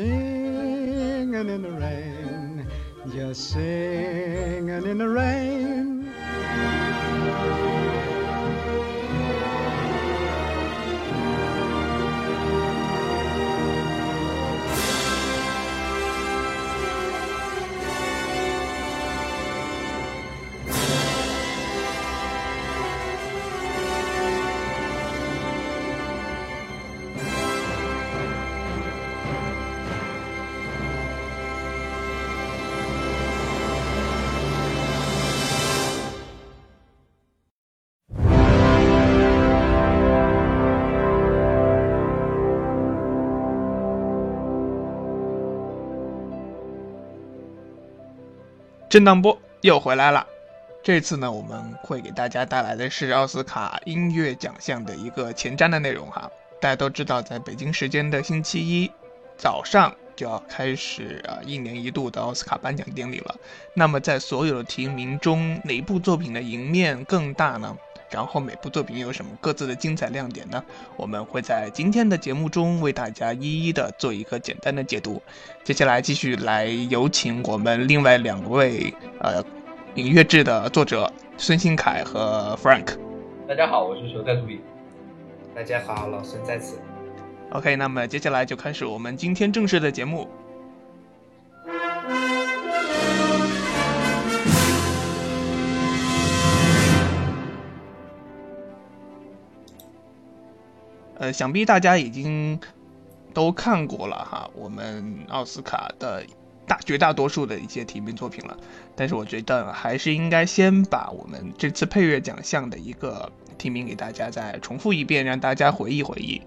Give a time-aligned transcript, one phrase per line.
[0.00, 2.66] singing in the rain,
[3.12, 5.49] just singing in the rain.
[48.90, 50.26] 震荡波又回来了，
[50.82, 56.28] 这次呢，我们会给大家带来的是奥斯卡音乐奖项的一个前瞻的内容哈。
[56.60, 58.90] 大家都知道，在北京时间的星期一
[59.38, 63.36] 早上就要开始啊一年一度的奥斯卡颁奖典礼了。
[63.74, 67.76] 那么在所有的提名中，哪部作品的赢面更大呢？
[68.10, 70.62] 然后每部作品有什么各自的精彩亮点呢？
[70.96, 75.22] 我们会在今天的节目中为大家一一的做一个简单的解读。
[75.62, 79.42] 接下来继续来有请我们另外两位呃
[79.94, 82.96] 影乐志的作者孙新凯和 Frank。
[83.48, 84.60] 大家好，我是手在助理。
[85.54, 86.78] 大家好，老孙在此。
[87.50, 90.28] OK，那么接下来就开始我们今天正式的节目。
[101.20, 102.58] 呃，想必大家已经
[103.34, 106.24] 都看过了哈，我们奥斯卡的
[106.66, 108.56] 大绝大多数的一些提名作品了。
[108.96, 116.40] 但是我觉得还是应该先把我们这次配乐奖项的一个提名给大家再重复一遍，让大家回忆回忆。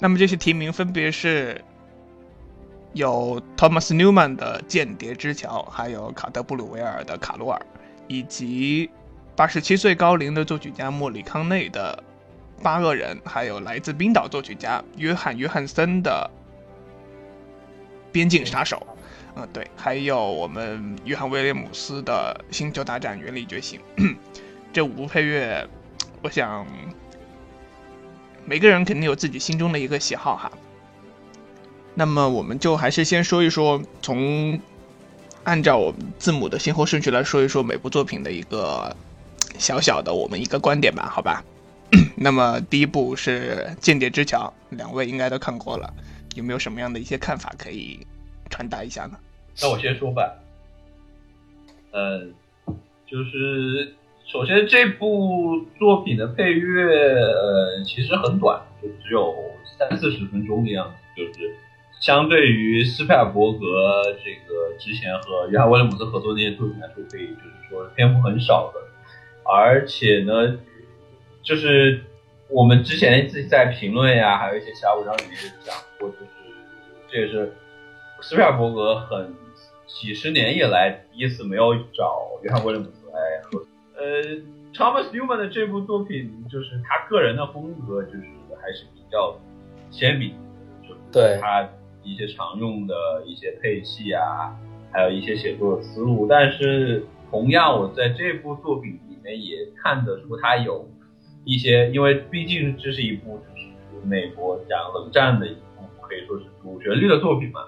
[0.00, 1.64] 那么这些提名分别是
[2.94, 7.60] 有 Thomas Newman 的《间谍之桥》，还有卡德布鲁维尔的《卡罗尔》，
[8.08, 8.90] 以及
[9.36, 12.02] 八十七岁高龄的作曲家莫里康内的。
[12.62, 16.30] 八个人，还有来自冰岛作曲家约翰·约翰森的
[18.12, 18.76] 《边境杀手》，
[19.36, 23.80] 嗯，对，还有我们约翰·威廉姆斯的《星球大战：原力觉醒》。
[24.72, 25.66] 这五部配乐，
[26.22, 26.66] 我想
[28.44, 30.50] 每个人肯定有自己心中的一个喜好哈。
[31.94, 34.60] 那么，我们就还是先说一说，从
[35.44, 38.94] 按照我们字母的先后顺序来说一说每部作品的一个
[39.58, 41.42] 小小的我们一个观点吧，好吧？
[42.16, 45.92] 那么第一部是《间谍之桥》，两位应该都看过了，
[46.34, 48.06] 有没有什么样的一些看法可以
[48.50, 49.18] 传达一下呢？
[49.62, 50.36] 那我先说吧。
[51.92, 52.20] 呃，
[53.06, 53.94] 就是
[54.26, 59.34] 首先这部作品的配乐，呃，其实很短，就只有
[59.78, 61.54] 三四十分钟的样子，就是
[62.00, 68.80] 相对于斯皮尔伯格这个之前和约翰威廉姆斯合作那些作品来说，可以就是说篇幅很少的，
[69.50, 70.58] 而且呢。
[71.48, 71.98] 就是
[72.50, 76.26] 我们之前自己在评论呀，还有一些其他文章里面讲过，就是
[77.10, 77.50] 这也是
[78.20, 79.34] 斯皮尔伯格很
[79.86, 83.66] 几十年以来第一次没有找约翰威廉姆斯来合作。
[83.96, 84.22] 呃
[84.74, 88.24] ，Thomas Newman 的这部作品，就是他个人的风格，就是
[88.60, 89.34] 还是比较
[89.90, 90.34] 鲜明，
[90.86, 91.66] 就对他
[92.02, 92.94] 一些常用的
[93.24, 94.54] 一些配器啊，
[94.92, 96.26] 还有一些写作的思路。
[96.28, 100.86] 但是同样，我在这部作品里面也看得出他有。
[101.44, 103.66] 一些，因为毕竟这是一部就是
[104.04, 107.60] 美国讲冷战的一部可以说是主旋律的作品嘛，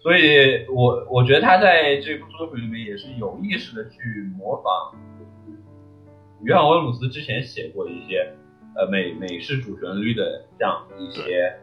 [0.00, 3.98] 所以我我觉得他在这部作品里面也是有意识的去
[4.36, 4.98] 模仿
[6.42, 8.32] 约翰·威姆斯之前写过的一些
[8.74, 11.54] 呃美美式主旋律的这样一些，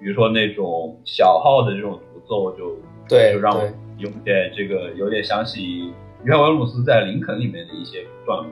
[0.00, 2.76] 比如说那种小号的这种独奏，就
[3.08, 3.64] 对，就让我
[3.98, 5.92] 有点这个有点想起
[6.24, 8.46] 约翰·威姆斯在林肯里面的一些段落。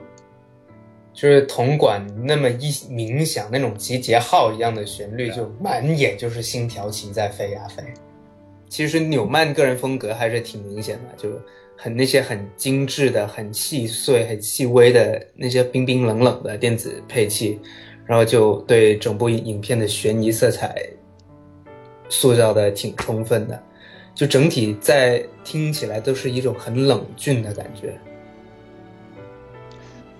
[1.13, 7.83] 就是铜管那么一冥想，那种集结号一样的旋律，就满眼就是星条旗在飞呀飞。
[8.69, 11.29] 其实纽曼个人风格还是挺明显的，就
[11.75, 17.59] 很那些很精致的、很细碎、很细微的那些冰冰冷冷的电子配器，
[18.05, 20.73] 然后就对整部影片的悬疑色彩
[22.07, 23.61] 塑造的挺充分的，
[24.15, 27.99] 就整体在听起来都是一种很冷峻的感觉。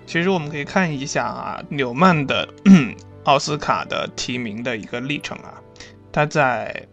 [0.06, 2.46] 其实我们可以看一下啊，纽曼的
[3.24, 5.54] 奥斯卡的提名的一个历程啊，
[6.12, 6.86] 他在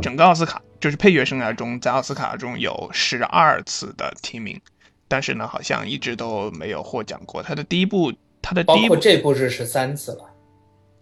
[0.00, 4.60] 整个奥斯卡就是配乐生涯中，在奥斯卡中有十二次的提名，
[5.08, 7.42] 但是呢，好像一直都没有获奖过。
[7.42, 8.12] 他的第一部，
[8.42, 10.24] 他的第一部这部是十三次了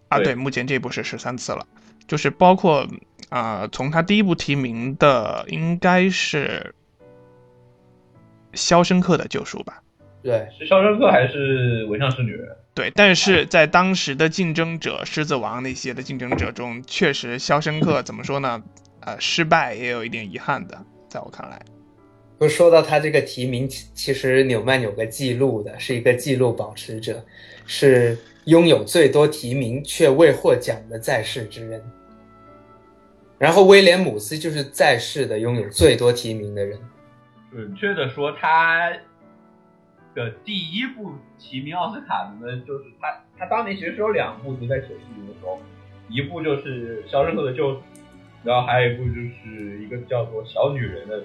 [0.08, 1.66] 啊，对，目前这部是十三次了，
[2.06, 2.86] 就是包括
[3.28, 6.74] 啊、从他第一部提名的应该是
[8.56, 9.81] 《肖申克的救赎》吧？
[10.22, 12.48] 对，是肖申克还是纹上是女人？
[12.74, 18.62] 对，但是在当时的竞争者，《狮子王》那些的竞争者中，确实《肖申克》怎么说呢？
[19.00, 21.60] 呃，失败也有一点遗憾的，在我看来。
[22.38, 27.24] 不是说到他这个提名，其其实纽曼有个记录的，是一个记录保持者，
[27.66, 31.82] 是拥有最多提名却未获奖的在世之人。
[33.38, 36.78] 然后威廉姆斯就是在世的拥有最多提名的人。
[37.50, 38.92] 准确的说，他
[40.14, 45.60] 的第一部提名奥斯卡的呢，就是他他当年其实是有两部都在九四年的时候，
[46.08, 47.78] 一部就是《肖申克的救赎》，
[48.44, 51.22] 然后还有一部就是一个叫做《小女人》的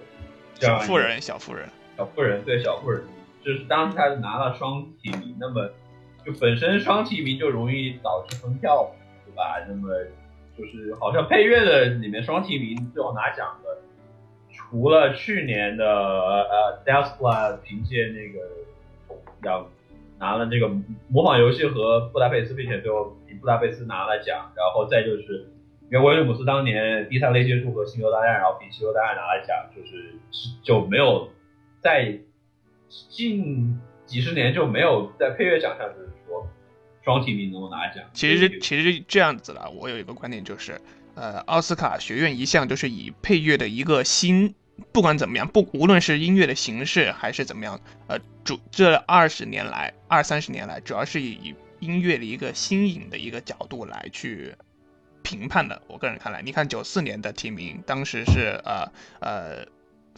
[0.55, 3.03] 这样小妇人，小妇人，小妇人对小妇人，
[3.43, 5.69] 就是当时他拿了双提名，那么
[6.25, 8.89] 就本身双提名就容易导致分票，
[9.25, 9.63] 对吧？
[9.67, 9.89] 那么
[10.57, 13.77] 就是好像配乐的里面双提名最后拿奖的，
[14.51, 18.39] 除了去年的呃 Despla 凭借那个
[19.43, 19.69] 叫
[20.19, 20.69] 拿了这个
[21.09, 25.51] 模仿游戏和布达佩斯，并且最后以布达佩斯拿了奖，然后再就是。
[25.89, 30.15] 因为威廉姆斯当年第三类接触和星球大战，然后比星球大战拿了奖，就是
[30.61, 31.29] 就没有
[31.79, 32.19] 在
[33.09, 36.45] 近几十年就没有在配乐奖项就是说
[37.05, 38.03] 双提名能够拿奖。
[38.11, 40.77] 其实其实这样子了，我有一个观点就是，
[41.15, 44.55] 呃，奥斯卡学院一向就是以配乐的一个新，
[44.91, 54.55] 不管怎么样，不无论是音乐的形式还是怎么样，呃，主这二十年来二三十年来，主要是以音乐的一个新颖的一个角度来去
[55.21, 55.81] 评判的。
[55.87, 59.67] 我个人看来，你看九四年的提名，当时是呃呃。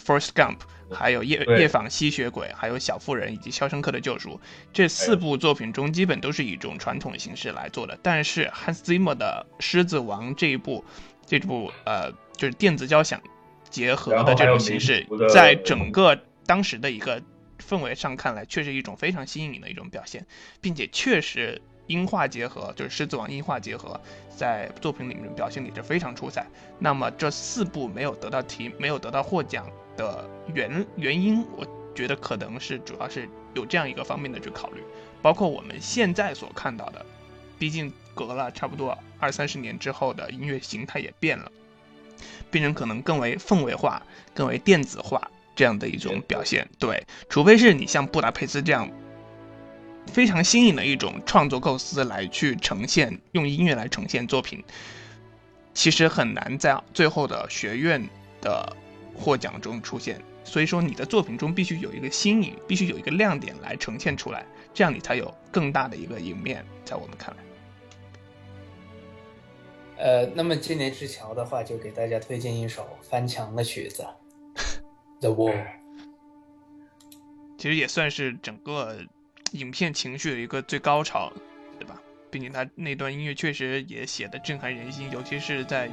[0.01, 0.59] First Gump，
[0.89, 4.39] 还有夜夜访吸血鬼，还有小妇人以及肖申克的救赎，
[4.71, 7.99] 这四部作品中基本都是以一种传统形式来做的。
[8.01, 10.85] 但是 Hans Zimmer 的《狮子王》这一部，
[11.25, 13.21] 这部呃就是电子交响
[13.69, 17.21] 结合的这种形式在整个当时的一个
[17.59, 20.25] 氛围上看来，确是一种非常新颖的一种表现，
[20.61, 23.99] 并且确实音画结合，就是《狮子王》音画结合，
[24.35, 26.45] 在作品里面表现力是非常出彩。
[26.79, 34.81] 那么这四部没有得到提，没有得到获奖的原原因，我觉得可能是主要是有这样一个方面的去考虑，
[35.21, 37.05] 包括我们现在所看到的，
[37.57, 41.51] 毕竟隔了差不多二三十年之后的音乐形态也变了，
[42.51, 44.01] 变成可能更为氛围化、
[44.33, 46.67] 更为电子化这样的一种表现。
[46.77, 48.89] 对，除非是你像布达佩斯这样
[50.07, 54.63] 非常新颖的一种创作构思来去呈现，用音乐来呈现作品，
[55.73, 58.01] 其实很难在最后的学院
[58.41, 58.75] 的
[59.13, 60.21] 获奖中出现。
[60.45, 64.43] 所以说，你的作品中必须有一个新颖，必须有一个亮点来呈现出来，
[64.73, 66.65] 这样你才有更大的一个赢面。
[66.83, 67.43] 在我们看来，
[69.99, 74.01] 呃，那么今年之桥的话，就给大家推荐一首翻墙的曲子，
[75.19, 75.53] 《The Wall》。
[77.57, 78.95] 其实也算是整个
[79.51, 81.33] 影片情绪的一个最高潮，
[81.77, 82.01] 对吧？
[82.31, 85.89] 毕竟他那段音乐确实也写的震撼人心，尤其是在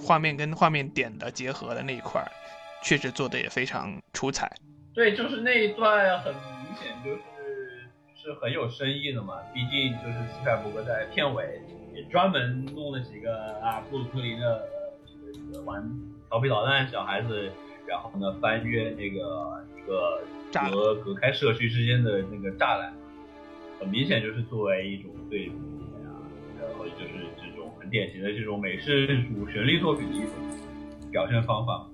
[0.00, 2.30] 画面跟画面点的结合的那一块儿，
[2.84, 4.48] 确实做的也非常出彩。
[4.94, 6.42] 对，就是那一段很明
[6.80, 7.20] 显就是
[8.14, 11.60] 是很有深意的嘛，毕竟就是斯皮尔伯格在片尾
[11.94, 14.68] 也专门弄了几个啊布鲁克林的
[15.06, 15.88] 这个这个玩
[16.28, 17.50] 调皮捣蛋的小孩子，
[17.86, 20.20] 然后呢翻越那个一个
[20.70, 22.92] 隔隔开社区之间的那个栅栏，
[23.78, 25.52] 很明显就是作为一种对比
[26.04, 26.18] 啊，
[26.60, 30.30] 然后就是这种很典型的这种美式主旋律作品的一种
[31.10, 31.86] 表现方法。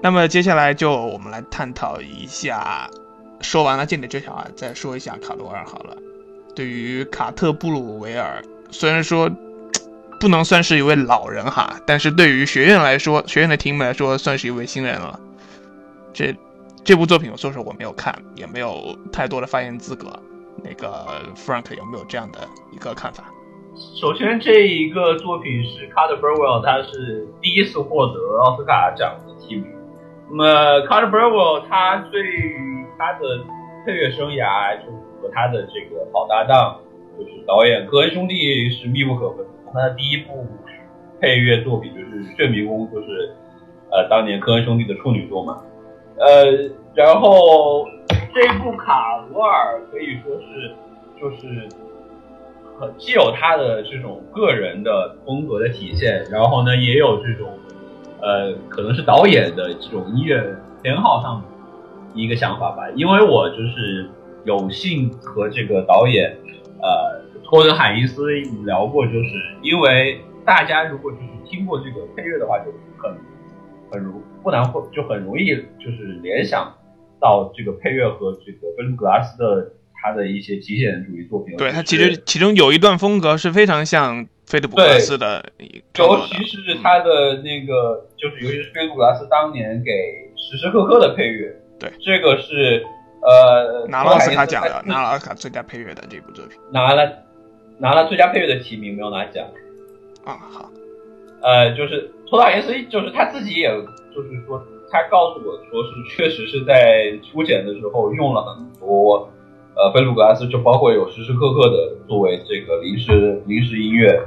[0.00, 2.88] 那么接下来就我们来探讨一下，
[3.40, 5.96] 说完了间谍这条啊，再说一下卡罗尔好了。
[6.54, 9.30] 对于卡特布鲁维尔，虽然说
[10.20, 15.18] 不能算是一位老人哈，但是对于学院来说，学院的题目来说，算是一位新人了。
[16.12, 16.34] 这
[16.84, 20.06] 这部作品，我说实话我没有看，也没有太多的发言资格。
[20.64, 22.40] 那个 Frank 有没有这样的
[22.72, 23.24] 一个看法？
[24.00, 29.77] 首先，这一个作品是 Carter Burwell，他是第一次获得奥斯卡奖的提名。
[30.30, 30.44] 那么
[30.86, 32.22] Carter Burwell 他对
[32.98, 33.20] 他的
[33.86, 36.78] 配乐生涯，就和他的这个好搭档，
[37.18, 39.46] 就是导演科恩兄弟是密不可分。
[39.72, 40.46] 他的第一部
[41.20, 43.34] 配乐作品就是《炫迷宫》，就是
[43.90, 45.62] 呃当年科恩兄弟的处女作嘛。
[46.18, 46.44] 呃，
[46.94, 47.86] 然后
[48.34, 50.74] 这部卡罗尔可以说是
[51.20, 51.68] 就是
[52.78, 52.92] 很。
[52.98, 57.48] 既有他的这种个人的风格的体现，然后呢，也有这种，
[58.20, 60.42] 呃，可能是导演的这种音乐
[60.82, 62.88] 偏好上的一个想法吧。
[62.94, 64.08] 因为我就是
[64.44, 66.36] 有幸和这个导演，
[66.80, 68.30] 呃，托德海因斯
[68.64, 69.30] 聊过，就是
[69.62, 72.64] 因为大家如果就是听过这个配乐的话，就
[72.96, 73.14] 很
[73.90, 76.74] 很容不难会就很容易就是联想
[77.20, 79.72] 到这个配乐和这个格拉斯的。
[80.00, 85.44] 他的一些极简主义作品，对他其实其中有一段风格是非常像菲利普格斯的，
[85.98, 89.92] 尤其是他的那个，就是尤其是菲利普格斯当年给
[90.36, 92.82] 时时刻刻的配乐，对这个是
[93.20, 97.12] 呃拿了奥斯卡奖的，拿了奥斯卡最佳配乐的这部作品，拿了
[97.76, 99.46] 拿了最佳配乐的提名，没有拿奖。
[100.24, 100.70] 啊好，
[101.42, 103.68] 呃，就是托塔耶斯，就是他自己也
[104.14, 109.28] 就是说，他告诉我说是确实是在初剪的时候用了很多。
[109.80, 114.20] 呃，菲鲁格拉斯就包括有时时刻刻的作为这个临时临时音乐，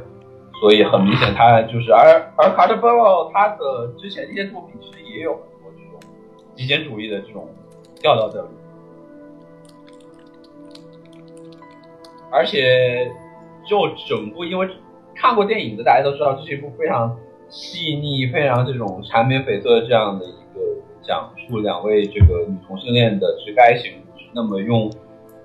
[0.62, 6.00] 所以很明显他就是，而而卡特布尔他的之前一些作品其实也有很多这种
[6.56, 7.50] 极简主义的这种
[8.00, 8.58] 调调在里面，
[12.32, 13.12] 而且
[13.68, 14.70] 就整部因为
[15.16, 17.18] 看过电影的大家都知道，这是一部非常
[17.50, 20.62] 细腻、非常这种缠绵悱恻这样的一个
[21.02, 24.92] 讲述两位这个女同性恋的这个爱情故事，那么用。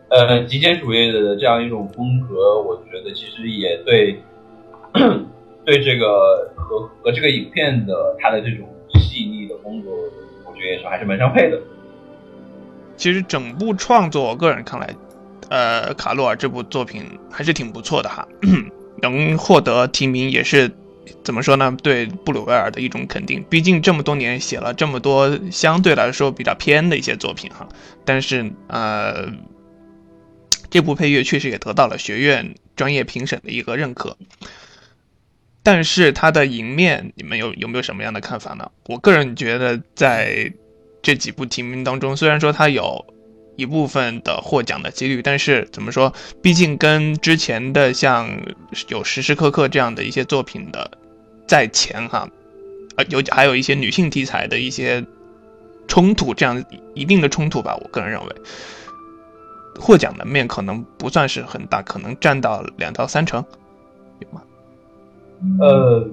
[0.08, 4.16] 呃，极简主义的这样一种风格，我觉得其实也对，
[5.64, 9.90] 对这个和和这个影片的它的这种细腻的风格，
[10.44, 11.60] 我觉得也是还是蛮相配的。
[12.96, 14.94] 其实整部创作，我个人看来，
[15.48, 18.26] 呃，卡洛尔这部作品还是挺不错的哈，
[19.02, 20.70] 能获得提名也是
[21.22, 21.76] 怎么说呢？
[21.82, 23.44] 对布鲁维尔的一种肯定。
[23.50, 27.68] 毕竟这么多年写了这么多相对来说比较偏的一些作品哈，
[28.04, 29.28] 但是呃。
[30.68, 34.16] 这部配乐确实也得到了学院专业评审的一个认可，
[35.66, 38.70] 但是它的赢面，你们有有没有什么样的看法呢？
[38.86, 40.52] 我个人觉得，在
[41.02, 43.04] 这几部提名当中，虽然说它有
[43.56, 48.30] 一部分的获奖的几率，但是怎么说，毕竟跟之前的像
[48.86, 50.88] 有时时刻刻这样的一些作品的
[51.48, 52.28] 在前哈，
[52.94, 55.04] 呃，有还有一些女性题材的一些
[55.88, 58.36] 冲突，这样一定的冲突吧，我个人认为。
[59.80, 63.44] 获奖的面可能不算是很大，可能占到两到三成，
[64.20, 64.40] 有吗？
[65.60, 66.06] 呃，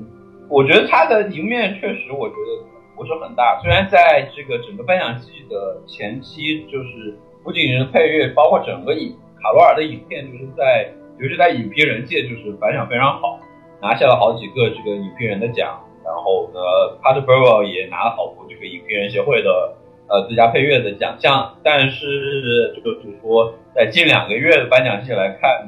[0.49, 2.65] 我觉得他的赢面确实，我觉得
[2.95, 3.59] 不是很大。
[3.61, 13.39] 虽然在这个整个颁奖季的前期，就是不仅是配乐，包括整个影卡罗尔的影片，就是在尤其在影评人界就是反响非常好，
[13.81, 15.79] 拿下了好几个这个影评人的奖。
[16.03, 16.59] 然后呢
[17.01, 19.75] ，Pat b u r w e l l 也拿了好多这个影评人协会的。
[20.09, 25.65] 呃，最佳配乐的奖项，但是就是说，在近两个月的颁奖季来看，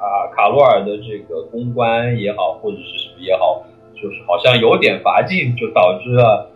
[0.00, 3.62] 啊，卡罗尔的这个公关也好，或者是什么也好，
[3.94, 6.50] 就是好像有点乏劲，就导致了，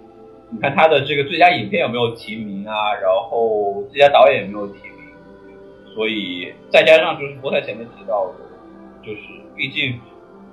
[0.50, 2.94] 你看他的这个最佳影片有没有提名啊？
[2.94, 5.94] 然后最佳导演有没有提名？
[5.94, 8.34] 所以再加上就是博才前面提到的，
[9.06, 9.20] 就是
[9.54, 10.00] 毕竟，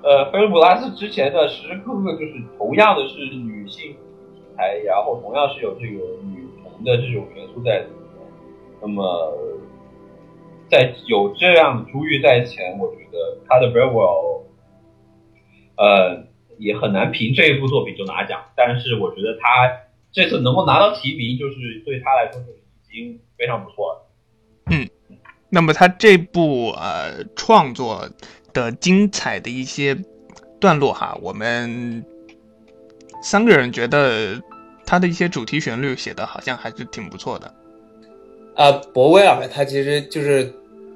[0.03, 3.97] 呃，菲尔普拉斯之前的时时刻刻就是同样的是女性题
[4.57, 6.71] 材，然后同样是有这个女同。
[6.83, 8.25] 的这种元素在里面，
[8.81, 9.31] 那么
[10.71, 14.43] 在有这样的珠玉在前，我觉得他的 very well，
[15.75, 16.25] 呃，
[16.57, 18.41] 也很难凭这一部作品就拿奖。
[18.55, 19.69] 但是我觉得他
[20.13, 24.07] 这次能够拿到提名，就是对他来说就已经非常不错了。
[24.71, 24.87] 嗯，
[25.49, 28.09] 那么他这部呃创作
[28.53, 29.95] 的精彩的一些
[30.59, 32.05] 段落哈，我们
[33.21, 34.41] 三个人觉得。
[34.83, 37.53] 他的一些主题旋律写的好像还是挺不错的，
[38.55, 40.53] 啊，博威尔他其实就是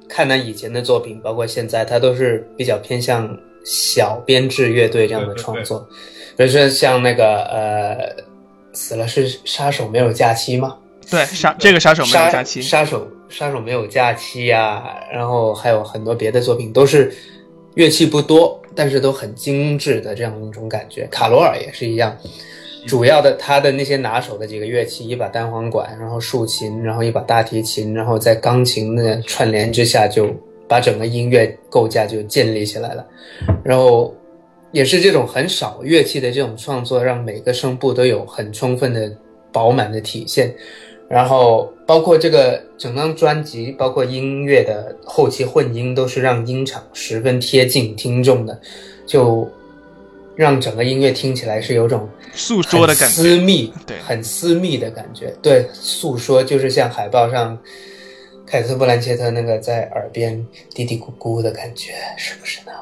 [0.08, 5.86] 看他以前的作品，包括现在，他都是比较偏向小编制乐队这样的创作，
[6.36, 8.22] 比如说像那个呃
[8.72, 10.76] 死了是杀手没有假期吗？
[11.10, 14.82] 对，杀这个杀手没有假期，杀手杀手没有假期呀、
[15.12, 17.12] 然后还有很多别的作品都是
[17.74, 21.06] 乐器不多，但是都很精致的这样一种感觉。
[21.10, 22.16] 卡罗尔也是一样，
[22.86, 30.28] 主要的他的那些拿手的几个乐器，一把单簧管，然后竖琴，然后一把大提琴，然后在钢琴的串联之下，就
[30.68, 33.06] 把整个音乐构架就建立起来了。
[33.64, 34.14] 然后
[34.72, 39.10] 也是这种很少乐器的这种创作，让每个声部都有很充分的
[39.52, 40.54] 饱满的体现。
[41.08, 48.60] 然后包括这个整张专辑，包括音乐的后期混音，都是让音场十分贴近听众的，
[49.06, 49.48] 就
[50.36, 53.36] 让整个音乐听起来是有种诉说的感觉私。
[53.38, 55.34] 密，对很私密的感觉。
[55.42, 57.58] 对，诉说就是像海报上
[58.46, 62.72] 凯特·布兰切特那个在耳边嘀嘀咕咕的感觉，是不是呢？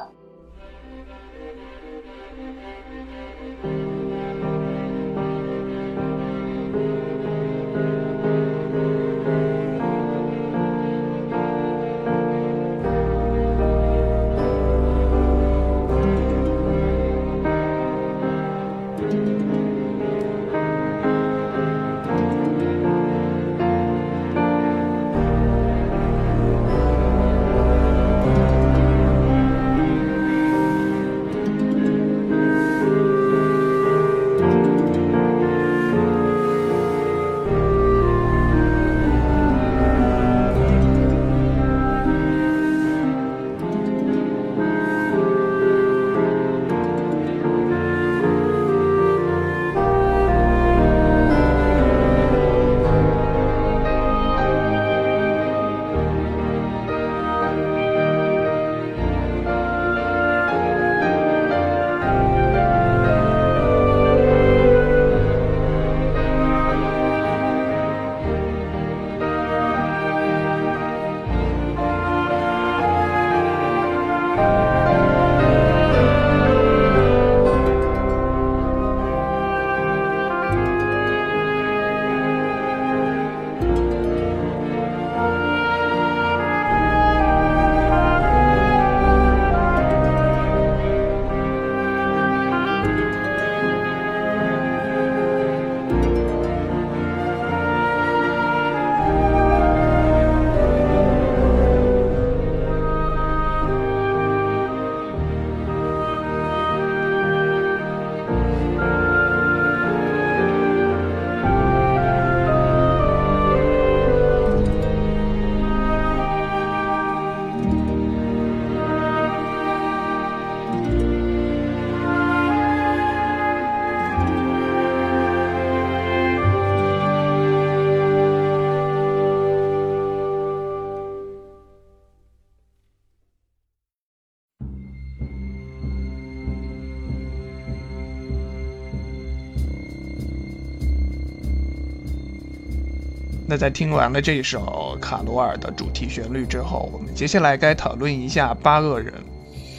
[143.57, 149.13] 在听完了这首卡罗尔的主题旋律之后，我们接下来该讨论一下八个人。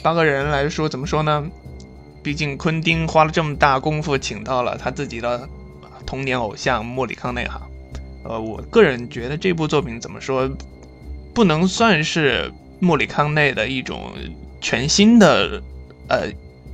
[0.02, 1.44] 八个人来说，怎么说呢？
[2.22, 5.48] 毕竟昆汀花了这么大功夫，请到了他自己的
[6.04, 7.60] 童年偶像莫里康内哈。
[8.24, 10.50] 呃，我个人觉得这部作品怎么说，
[11.32, 14.12] 不能算是莫里康内的一种
[14.60, 15.62] 全新的，
[16.08, 16.26] 呃，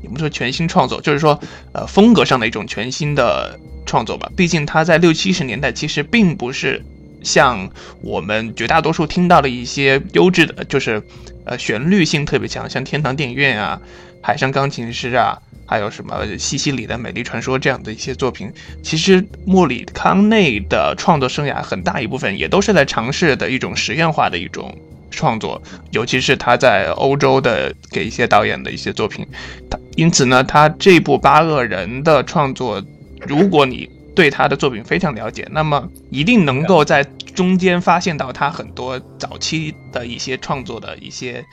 [0.03, 1.38] 也不说全新创作，就是说，
[1.73, 4.31] 呃，风格上的一种全新的创作吧。
[4.35, 6.83] 毕竟他在六七十年代其实并不是
[7.22, 11.02] 像我们绝大多数听到的一些优质的，就是
[11.44, 13.80] 呃旋律性特别强，像天堂电影院啊、
[14.22, 18.52] 海上钢琴师啊，还有什么西西里的美丽传说这样的一些作品。
[18.82, 24.76] 其实莫里康内的创作生涯很大一部分也都是在尝试的一种实验化的一种。
[25.14, 29.26] 创作，尤其是他在欧洲的给一些导演的一些作品，
[29.68, 32.82] 他因此呢，他这部八恶人的创作，
[33.26, 37.03] 如果你对他的作品非常了解，那么一定能够在
[37.35, 41.44] 中间发现到他很多早期的一些创作的一些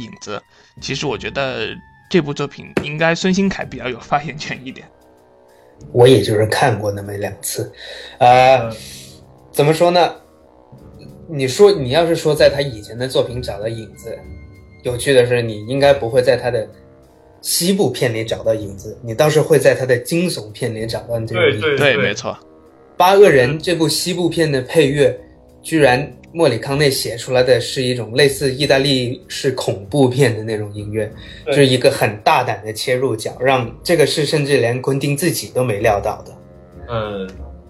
[0.00, 0.42] 影子。
[0.80, 1.68] 其实我觉得
[2.10, 4.86] 这部作品应该孙兴凯比较有发言权一点。
[5.92, 7.72] 我也就是看过那么两次，
[8.18, 8.68] 呃，
[9.52, 10.12] 怎么说呢？
[11.28, 14.18] 你说你要是说在他以前的作品找到影子，
[14.82, 16.68] 有趣的是，你应该不会在他的
[17.40, 21.76] 西部片里找到影子，你倒是会在他的惊悚片里找到这个影子。
[21.76, 22.36] 对对，没错。
[22.96, 25.16] 八个人这部西部片的配乐，
[25.62, 31.10] 居然莫里康内写出来的是一种类似意大利式恐怖片的那种音乐，
[31.46, 36.32] 就是一个很大胆的切入角，让这个是甚至连昆汀自己都没料到的。
[36.88, 37.26] 呃，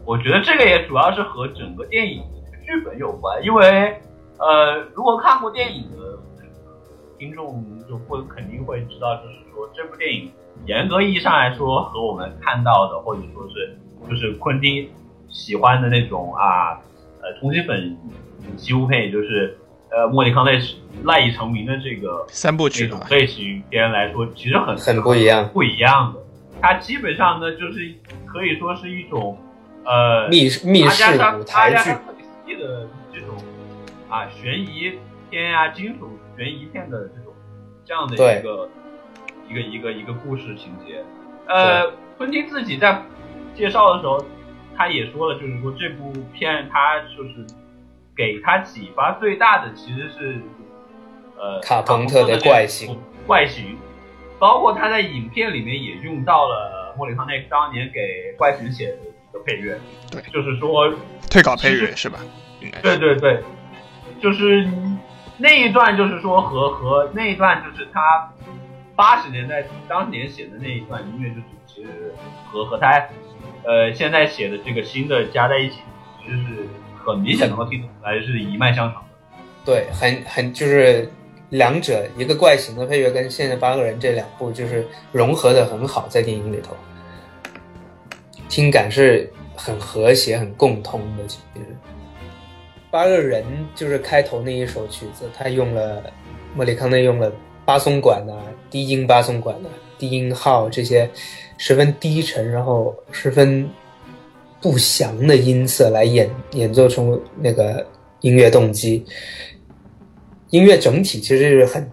[0.06, 3.94] 我觉得这个也主要是和整个电影的剧本有关，因为
[4.38, 6.18] 呃，如果看过电影的
[7.18, 10.30] 听众就会肯定会知道，就是说这部电影
[10.66, 13.76] 严格意义上来说和我们看到的或者说是
[14.08, 14.88] 就是昆汀
[15.28, 16.80] 喜欢的那种啊
[17.20, 17.96] 呃通缉粉
[18.56, 19.58] 几乎片，也就是
[19.90, 20.58] 呃莫里康内
[21.04, 26.20] 赖以成名的这个三部曲这种类型片来说，其实很很不一样，不一样的。
[26.60, 27.94] 它基本上呢，就是
[28.26, 29.36] 可以说是一种
[29.84, 31.04] 呃密密室
[31.38, 31.90] 舞台剧。
[32.58, 33.36] 的这种
[34.08, 34.90] 啊悬疑
[35.28, 37.34] 片啊、惊悚悬疑片的这种
[37.84, 38.70] 这样的一个
[39.48, 41.04] 一个一个一个故事情节。
[41.48, 43.02] 呃，昆汀自己在
[43.54, 44.24] 介绍的时候，
[44.76, 47.44] 他也说了，就是说这部片他就是
[48.16, 50.40] 给他启发最大的其实是
[51.36, 52.96] 呃卡朋特的怪形
[53.26, 53.76] 怪形。
[54.38, 59.76] 包括他在影片里面也用到了莫里康内当年给怪形写的一个配乐，
[60.12, 60.94] 对，就是说
[61.28, 62.20] 退稿配乐是吧？
[62.60, 63.42] 应该对对对，
[64.20, 64.64] 就是
[65.38, 68.30] 那一段，就是说和和那一段，就是他
[68.94, 72.12] 八十年代当年写的那一段音乐，就是其实
[72.50, 73.08] 和和他
[73.64, 75.76] 呃现在写的这个新的加在一起，
[76.22, 76.68] 其实是
[77.04, 79.08] 很明显能够听出来是一脉相承的。
[79.64, 81.10] 对，很很就是。
[81.50, 86.76] 两者一个怪形的配乐跟现在八个人这两部就是融合的很好，在电影里头，
[88.50, 91.26] 听感是很和谐、很共通的。
[91.26, 91.60] 其实
[92.90, 96.02] 八个人就是开头那一首曲子，他用了
[96.54, 97.30] 莫里康内用了
[97.64, 98.32] 巴松管啊、
[98.70, 101.08] 低音巴松管啊、低音号这些
[101.58, 103.68] 十分低沉，然后十分
[104.60, 107.86] 不祥的音色来演演奏出那个
[108.20, 109.04] 音乐动机。
[110.50, 111.90] 音乐整体其实是很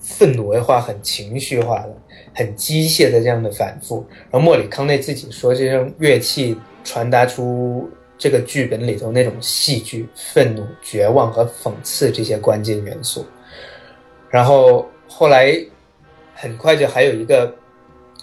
[0.00, 1.92] 愤怒化、很情绪化的、
[2.32, 4.06] 很机械的这样的反复。
[4.30, 13.26] 然后莫里康内自己说，这种乐器传达出这个剧本里头那种戏剧、愤怒、绝望和讽刺这些关键元素。
[14.30, 15.56] 然后后来
[16.34, 17.54] 很快就还有一个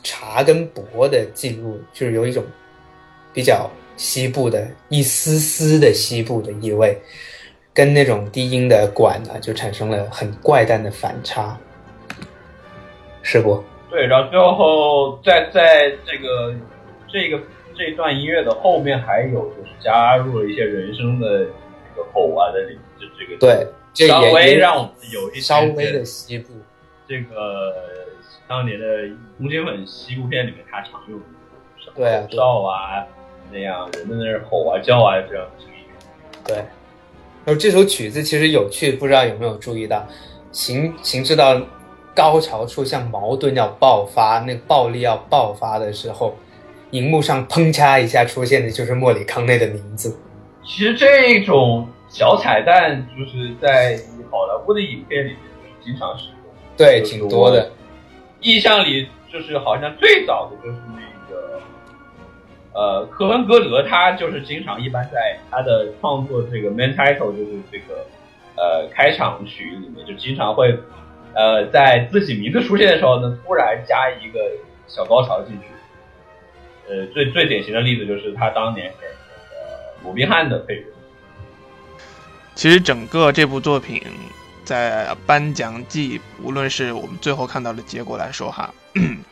[0.04, 2.44] 茶跟薄的进入，就是有一种
[3.34, 6.98] 比较西部的一丝丝的西部的意味。
[7.76, 11.58] 跟那种低音的管呢，就产生了很怪诞的反差，
[13.24, 13.64] 是不？
[13.90, 16.54] 对，然后最后在在这个
[17.12, 17.42] 这个
[17.76, 22.60] 这段音乐的后面，还有就是加入了一些人声的这个吼啊的
[23.00, 26.54] 这这个对，稍微让我们有一稍微的西部，
[27.08, 27.74] 这个
[28.48, 28.86] 当年的
[29.38, 31.26] 红警粉西部片里面他常用的，
[31.96, 33.06] 对啊，哨啊
[33.52, 35.86] 那样人在那儿吼啊叫啊这样的声音，
[36.46, 36.58] 对。
[37.46, 40.08] 然后这首曲子其实有趣，不知道有没有注意到，
[40.54, 41.62] 行行至到
[42.16, 46.38] 高潮处，像矛盾要爆发，那个暴力要爆发的时候，
[46.94, 50.16] 荧幕上砰嚓一下出现的就是莫里康内的名字。
[50.64, 57.72] 其实这种小彩蛋就是在好莱坞的影片里面就是经常使用，对，挺多的。
[58.42, 61.60] 印象里就是好像最早的就是那个。
[62.76, 68.06] 呃，科恩格德他就是经常一般在他的创作这个 main title 就是这个
[68.56, 70.76] 呃开场曲里面，就经常会
[71.34, 74.40] 呃在自己名字出现的时候呢，突然加一个
[74.88, 75.68] 小高潮进去。
[76.90, 80.86] 呃，最最典型的例子就是他当年给那个鲁宾汉的配乐。
[82.56, 84.02] 其实整个这部作品
[84.64, 88.74] 在颁奖季，无论是我们最后看到的结果来说哈。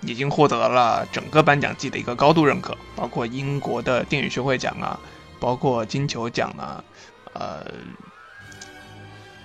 [0.01, 4.99] 已经获得了整个颁奖季的一个高度认可，包括英国的电影学会奖啊，
[5.39, 6.83] 包括金球奖啊，
[7.33, 7.63] 呃，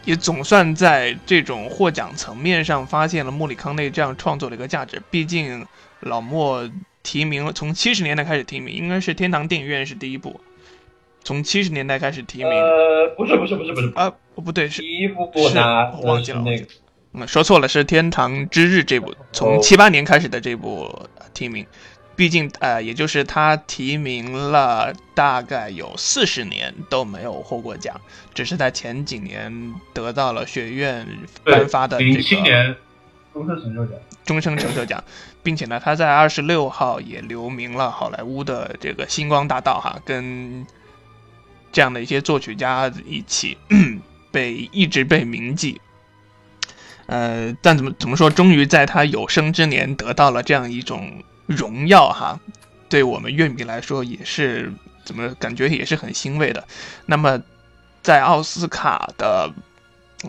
[0.06, 5.02] 也总算在这种获奖层面上发现了莫里康内这样创作的一个价值。
[5.10, 5.66] 毕竟
[6.00, 6.66] 老莫
[7.06, 10.40] 提名了，从七十年代开始提名，应该是《天堂电影院》是第一部，
[11.22, 12.48] 从七十年代开始提名。
[12.48, 15.56] 呃，不是不是不是不是啊，不对，是第一部是
[16.02, 16.66] 忘记了那个。
[17.28, 21.64] 说错了，是《天堂之日》这部，从七八年开始的这部提名，
[22.16, 28.00] 毕竟呃，也就是他提名了大概有四十年都没有获过奖，
[28.34, 31.06] 只是在前几年得到了学院
[31.44, 32.74] 颁发的这个七年
[33.36, 35.04] 终身成就奖，终身成就奖，
[35.44, 40.66] 并且呢，他在二十六号也留名了好莱坞的这个星光大道哈，跟
[41.70, 43.58] 这样的一些作曲家一起
[44.32, 45.78] 被一直被铭记。
[47.08, 52.40] 呃，但怎么怎么说，终于在他有生之年得到了这样一种荣耀哈，
[52.88, 54.72] 对我们乐迷来说也是
[55.04, 56.66] 怎么感觉也是很欣慰的。
[57.04, 57.42] 那么，
[58.02, 59.52] 在奥斯卡的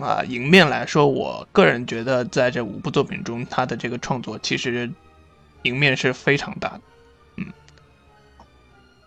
[0.01, 4.89] 啊赢面来说，我个人觉得在这五部作品中，他的这个创作其实
[5.63, 6.81] 赢面是非常大的。
[7.37, 7.45] 嗯，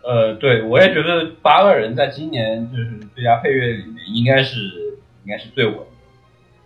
[0.02, 4.58] 呃，对，我也觉得八个人在今年就是最佳配乐里面应该是
[5.24, 5.78] 应该是最稳，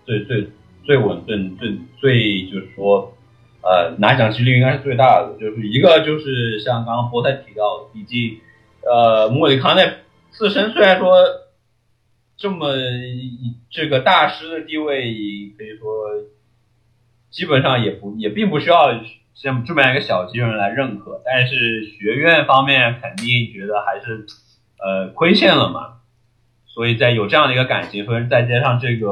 [0.07, 0.49] 最最
[0.85, 3.17] 最稳最最最就是说，
[3.63, 5.37] 呃，拿奖几率应该是最大的。
[5.41, 8.39] 就是一个就是像刚刚波特提到的，毕竟
[8.83, 9.93] 呃，莫里康内
[10.31, 11.11] 自身虽然说
[12.37, 12.75] 这么
[13.71, 15.03] 这个大师的地位，
[15.57, 16.07] 可以说
[17.31, 19.01] 基本上也不也并不需要。
[19.35, 24.25] 像这么样一个小级人来认可，但是学院方面肯定觉得还是，
[24.79, 25.95] 呃，亏欠了嘛。
[26.69, 29.09] 所以在有这样的一个感情，分再加上这个，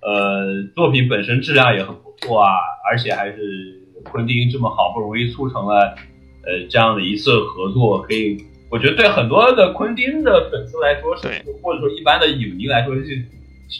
[0.00, 2.54] 呃，作品本身质量也很不错啊，
[2.88, 5.94] 而且还是昆汀这么好不容易促成了，
[6.42, 11.28] 呃，这样的一次合作，可以，我觉得对很多的昆汀的粉丝来说，是
[11.62, 13.24] 或者说一般的影迷来说是。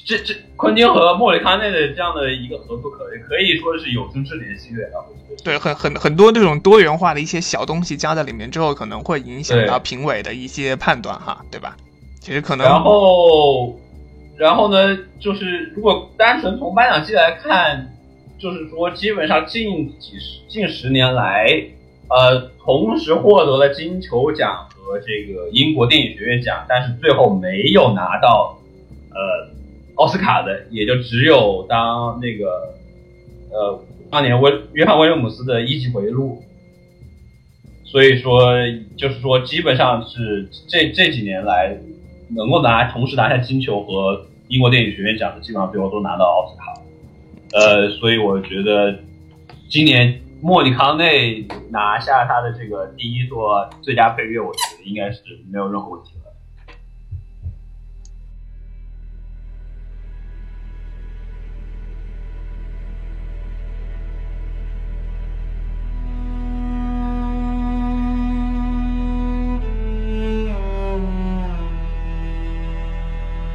[0.07, 4.99] 这这昆汀和莫里康内的这样的一个合作，可以可以说是有生之年心愿啊。
[5.45, 11.77] 对，很很很多这种多元化的一些小东西加在里面之后，可能会影响到评委的一些判断哈，对吧？
[12.19, 12.67] 其实可能。
[12.67, 13.79] 然后，
[14.37, 17.95] 然后呢，就是如果单纯从颁奖季来看，
[18.39, 21.47] 就是说基本上近几十近十年来，
[22.09, 28.59] 呃，同时获得了金球奖和这个英国电影学院奖，但是最后没有拿到，
[29.11, 29.55] 呃。
[29.97, 32.75] 奥斯卡的也就只有当那个，
[33.53, 36.43] 呃，当年威约翰威廉姆斯的一级回路，
[37.85, 38.55] 所以说
[38.97, 41.79] 就是说基本上是这这几年来
[42.29, 46.75] 能够拿同时拿下金球和英国电影学院奖的，基本上最后都拿到奥斯卡，
[47.53, 48.99] 呃，所以我觉得
[49.69, 56.11] 今年莫里康内拿下他的这个第一座最佳配乐，我觉得应该是没有任何问题。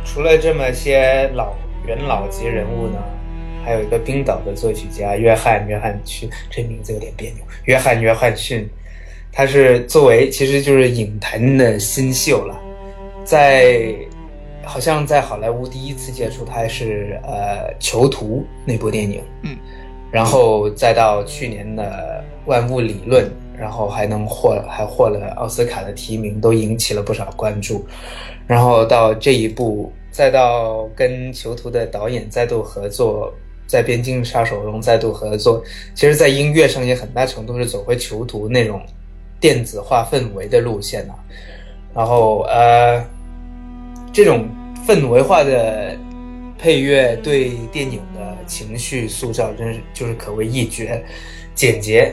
[0.03, 1.53] 除了这么些老
[1.85, 2.99] 元老级人物呢，
[3.63, 7.39] 还有一个冰岛的作曲家约翰约翰逊，这名字有点别扭。
[7.65, 8.67] 约翰约翰逊，
[9.31, 12.59] 他是作为其实就是影坛的新秀了，
[13.23, 13.93] 在
[14.63, 19.57] 好像在好莱坞第一次接触他是呃《囚徒》那部电影，嗯，
[20.11, 23.25] 然后再到去年的《万物理论》，
[23.57, 27.85] 然后还能获还获了奥斯卡的提名，都引起了不少关注，
[28.47, 29.91] 然后到这一部。
[30.11, 33.31] 再到跟囚徒的导演再度合作，
[33.69, 38.81] 在《边境杀手》中再度合作，其实，在音乐上也很大程度是走回囚徒那种
[39.39, 41.13] 电子化氛围的路线啊。
[41.93, 43.05] 然后，呃，
[44.11, 44.49] 这种
[44.87, 45.95] 氛围化的
[46.57, 51.03] 配乐对电影的情绪塑造，真是就是可谓一绝，
[51.53, 52.11] 简洁，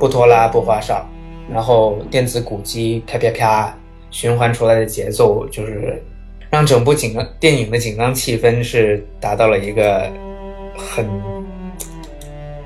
[0.00, 1.08] 不拖拉，不花哨。
[1.48, 3.78] 然后，电子鼓机啪啪啪
[4.10, 6.02] 循环出来的节奏，就是。
[6.50, 10.10] 让整部紧张电影的紧张气氛是达到了一个
[10.78, 11.06] 很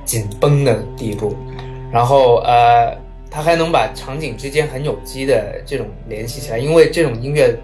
[0.05, 1.35] 紧绷的地步，
[1.91, 2.97] 然后呃，
[3.31, 7.59] 他还能把场景之间很有机的这种联系起来，因为这种音乐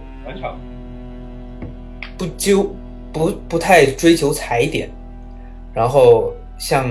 [2.16, 2.74] 不纠
[3.12, 4.88] 不不太追求踩点，
[5.74, 6.88] 然后像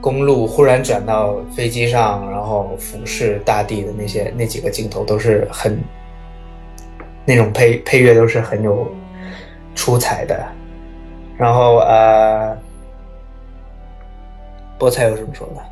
[0.00, 5.76] 公路忽然转到飞机上，然后俯视大地的那些那几个镜头都是很。
[7.30, 8.90] 那种配配乐都是很有
[9.74, 10.48] 出彩的，
[11.38, 12.58] 然后呃，
[14.78, 15.62] 菠菜有什么说的？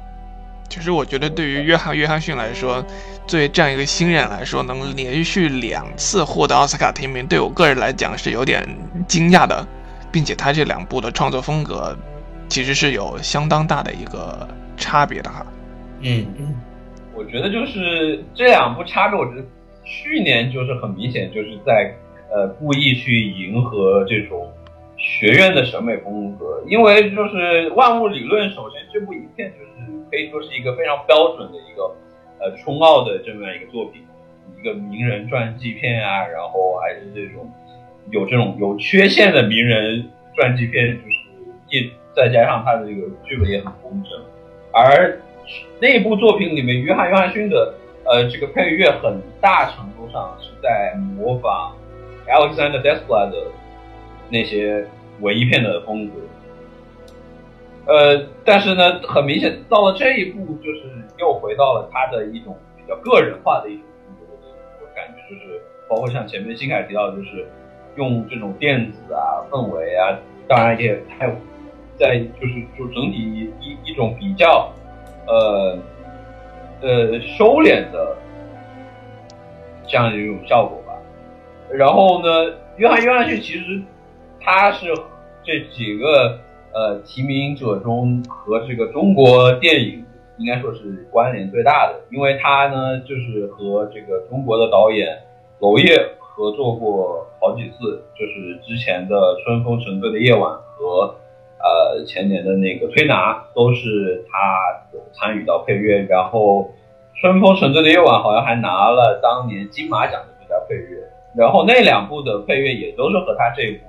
[0.69, 2.85] 其实我觉得对于约翰约翰逊来说，
[3.27, 8.67] 作为这样一个新人来说，能连续两次获得奥斯卡提名，对我个人来讲是有点
[9.09, 9.67] 惊讶的，
[10.13, 11.97] 并且他这两部的创作风格
[12.49, 15.45] 其实是有相当大的一个差别的哈。
[16.01, 16.55] 嗯嗯，
[17.15, 19.45] 我觉得就是这两部差别，我觉得。
[19.89, 21.95] 去年就是很明显，就是在
[22.29, 24.53] 呃故意去迎合这种
[25.07, 29.71] 学院的审美风格，因为就是万物理论，首先这部影片就是
[30.11, 31.95] 可以说是一个非常标准的一个
[32.41, 34.03] 呃冲奥的这么样一个作品，
[34.59, 37.51] 一个名人传记片啊，然后还是这种
[38.11, 41.17] 有这种有缺陷的名人传记片，就是
[41.71, 44.21] 一再加上他的这个剧本也很工整，
[44.73, 45.19] 而
[45.81, 47.75] 那部作品里面，约翰约翰逊的。
[48.09, 51.75] 呃，这个配乐很大程度上是在模仿
[52.29, 53.49] Alexander Desplat 的
[54.31, 54.87] 那些
[55.21, 56.15] 文艺片的风格。
[57.87, 60.83] 呃，但是呢，很明显到了这一步，就是
[61.19, 67.47] 又回到了他的一种比较个人化的一种风格的一种感觉，就是包括像前面新凯提到，就是
[67.97, 71.35] 用这种电子啊、氛围啊，当然也还有
[71.99, 74.73] 在就是就整体一一种比较
[75.27, 75.79] 呃。
[76.83, 78.15] 呃，收敛的
[79.89, 80.93] 这样的一种效果吧。
[81.73, 83.81] 然后呢，约翰约翰逊其实
[84.47, 84.87] 他是
[85.43, 86.39] 这几个
[86.73, 90.05] 呃提名者中和这个中国电影
[90.39, 95.19] 应该说是关联最大的，因为他呢就是和这个中国的导演
[95.59, 100.43] 娄烨合作过好几次，就是之前的《春风沉醉的夜晚》
[100.77, 101.17] 和
[101.59, 106.71] 呃前年的那个《推拿》都是他有参与到配乐，然后
[107.21, 111.03] 《春风沉醉的夜晚》好像还拿了当年金马奖的最佳配乐。
[111.35, 113.87] 然后那两部的配乐也都是和他这一部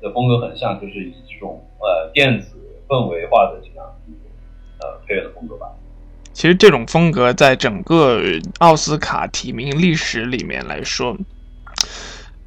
[0.00, 2.56] 的风格很像，就是以这种呃电子
[2.88, 4.20] 氛围化的这样一种
[4.80, 5.66] 呃配乐的风格吧。
[6.32, 8.20] 其实这种风格在整个
[8.58, 11.16] 奥斯卡提名历史里面来说，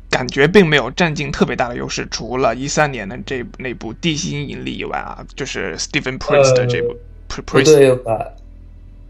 [0.10, 2.08] 感觉并没有占尽特别大的优势。
[2.10, 6.96] 除了一三年的这那部《地心引力》以外啊，就是 Stephen Prince 的这部
[7.44, 8.32] 《Prince》对吧？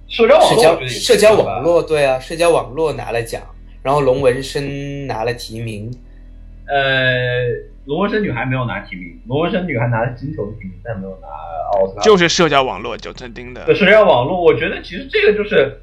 [0.08, 3.42] 社交社交社交网络对啊，社交网络拿了奖。
[3.82, 5.94] 然后龙纹身拿了提名，
[6.68, 7.46] 呃，
[7.86, 11.28] 龙纹身女孩没有拿提名，龙纹身女孩拿了金球提名，但没有拿
[11.74, 12.02] 奥斯卡。
[12.02, 13.66] 就是社交网络九寸钉的。
[13.66, 15.82] 对社交网络，我觉得其实这个就是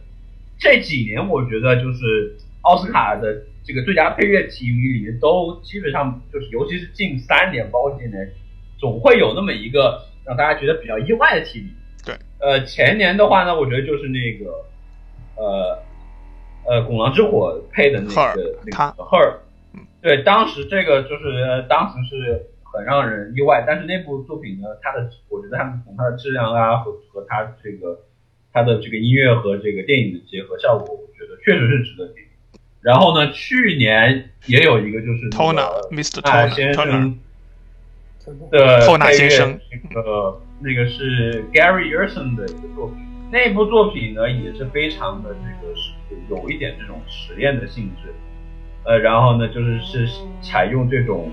[0.59, 8.33] 这几年，我觉得就是奥斯卡的这个最佳配乐提名里面，都基本上就是，尤其是近三年，包括今年，
[8.79, 11.71] 总会有那么一个让大家觉得比较意外的提名。
[12.05, 14.65] 对，呃，前年的话呢，我觉得就是那个，
[15.37, 15.83] 呃。
[16.69, 19.35] 呃，拱狼之火配的那个那个 her，
[20.03, 28.01] 对，当时这个就是当时是很让人意外，但是那部作品呢，它的我觉得他们从它的质量啊和和它这个
[28.53, 32.21] 它的这个音乐和这个电影的结合效果，我觉得确实是值得提。
[32.81, 36.23] 然后呢，去年也有一个就是托纳，Mr.
[36.23, 37.19] 托纳先生
[38.51, 42.97] 的托纳先生，那个那个是 Gary Yerson 的一个作品，
[43.31, 45.93] 那部作品呢也是非常的这个是。
[46.29, 48.13] 有一点这种实验的性质，
[48.85, 50.09] 呃，然后呢，就是是
[50.41, 51.31] 采用这种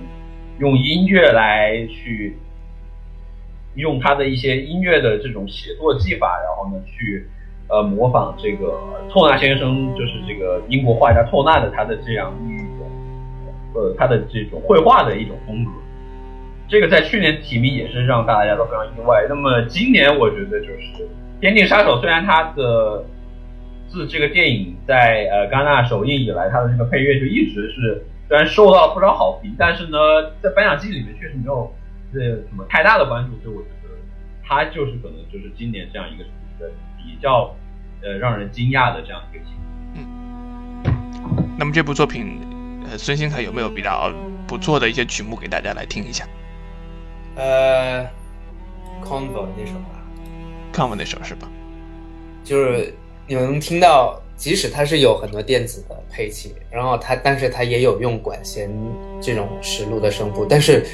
[0.59, 2.37] 用音乐来去
[3.75, 7.27] 用他的一些音乐的这种写作技法，然后呢，去
[7.69, 8.79] 呃模仿这个
[9.09, 12.91] 透纳先生，就是这个英国画家透纳的他的这样一种
[13.75, 15.71] 呃他的这种绘画的一种风格。
[16.67, 19.25] 这个在去年提名也是让大家都非常意外。
[19.29, 20.73] 那么今年我觉得就是
[21.39, 23.05] 《边境杀手》，虽然它的
[23.89, 29.97] 自这个电影在呃戛纳首映以来，它的这个配乐就一直是虽然受到了不少好评，但是呢，
[30.41, 31.73] 在颁奖季里面确实没有
[32.13, 33.89] 这什么太大的关注，所以我觉得
[34.43, 36.25] 它就是可能就是今年这样一个
[36.97, 37.55] 比较
[38.01, 39.65] 呃让人惊讶的这样一个情况。
[39.95, 42.41] 嗯，那么这部作品，
[42.91, 44.11] 呃，孙兴凯有没有比较
[44.45, 46.27] 不错的一些曲目给大家来听一下？
[47.35, 48.03] 呃
[49.01, 50.03] ，Convo 那首吧
[50.73, 51.47] ，Convo 那首是吧？
[52.43, 52.93] 就是。
[53.29, 58.71] 你们能听到，即使它是有很多电子的配器，然后它，但是它也有用管弦
[59.21, 60.85] 这种实录的声部，但是，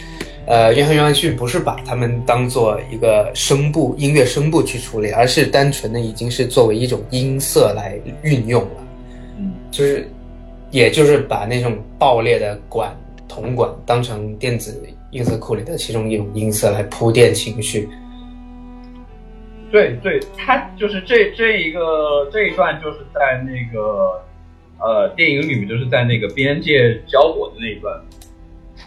[0.47, 8.87] 呃，约翰约翰逊不是把它们当做一个声部音乐声部去处理，而是单纯的已经是作为一种音色来运用了，
[9.37, 10.09] 嗯，就是，
[10.71, 12.91] 也就是把那种爆裂的管
[13.27, 17.87] 铜管当成电子音色库里的其中一种音色来铺垫情绪。
[19.73, 24.21] 对对，他就是这这一个这一段，就是在那个
[24.79, 27.99] 呃电影里面，就是在那个边界交火的那一段，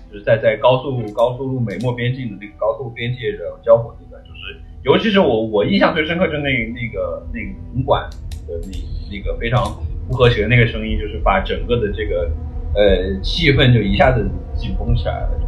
[0.08, 8.08] 就是在在高速高速路美墨边境的那个高速边界的交火那段，就是尤其是我我印象最深刻，就那那个那个铜管
[8.46, 8.70] 的那
[9.10, 9.64] 那个非常
[10.06, 12.30] 不和谐的那个声音，就是把整个的这个
[12.76, 14.24] 呃气氛就一下子
[14.54, 15.40] 紧绷起来了。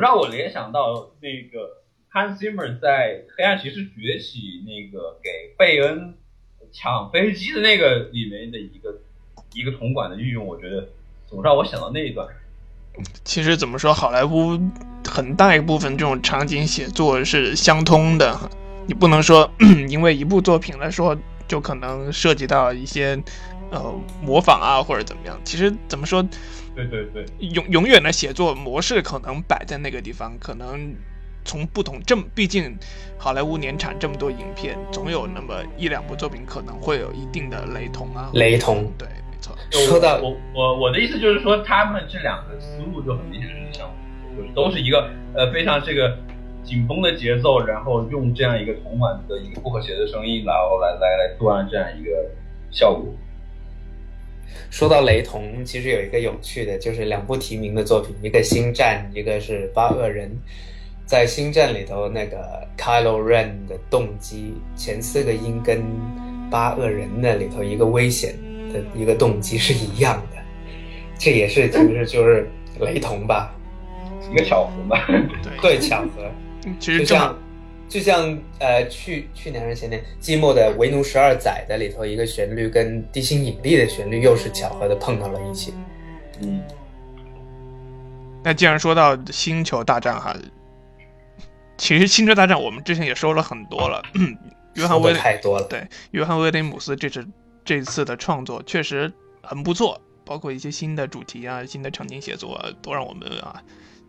[0.00, 1.82] 让我联想到那个
[2.12, 6.14] Hans Zimmer 在《黑暗骑士崛起》那个给贝恩
[6.72, 9.00] 抢飞机的那个里面的一个
[9.54, 10.88] 一个铜管的运用，我觉得
[11.26, 12.26] 总让我想到那一段。
[13.24, 14.58] 其实怎么说，好莱坞
[15.06, 18.36] 很大一部分这种场景写作是相通的，
[18.86, 19.50] 你不能说
[19.88, 23.16] 因为一部作品来说就可能涉及到一些
[23.70, 25.40] 呃模仿啊或者怎么样。
[25.44, 26.26] 其实怎么说，
[26.86, 30.94] 对对对，永永远的写作模式可能摆在那个地方，可能
[31.44, 32.76] 从不同这么，毕竟
[33.16, 38.30] 好莱坞年产这么多影片，总有那么一两部作品可能会有一定的雷同啊。
[38.34, 39.56] 雷同，对，没错。
[39.70, 46.16] 说到我我我的意思就是说，他们这两个思路就很明显是相同，就是都是一个呃非常这个
[46.62, 52.10] 紧绷的节奏，然后用这样一个同款的一个不和谐的声音，然后来来来做完这样一个
[52.70, 53.06] 效果。
[54.70, 60.28] 说到雷同，其实有一个有趣的，就是两部提名的作品，一个《星战》，一个是《八恶人》。
[61.06, 65.78] 在《星战》里头，那个 Kylo Ren 的动机前四个音跟
[66.50, 68.34] 《八恶人》那里头一个危险
[68.72, 70.36] 的一个动机是一样的，
[71.18, 72.46] 这也是其实就是
[72.78, 73.54] 雷同吧，
[74.30, 75.06] 一个巧合吧。
[75.62, 76.30] 对，巧合。
[76.78, 77.34] 其实就像
[77.88, 85.72] 就像呃去去年还是前年，季末的《为奴十二载》的里头一个旋律跟《地心引力》的旋律又是巧合的碰到了一起。
[86.42, 86.62] 嗯，
[88.44, 90.36] 那既然说到《星球大战》哈，
[91.78, 94.02] 其实《星球大战》我们之前也说了很多了，
[94.74, 95.66] 约翰威太多了。
[95.68, 97.26] 对约翰威廉姆斯这次
[97.64, 99.10] 这次的创作确实
[99.42, 103.62] 很不错，包括一些新的主题啊、新的场景写作、啊，都让我们啊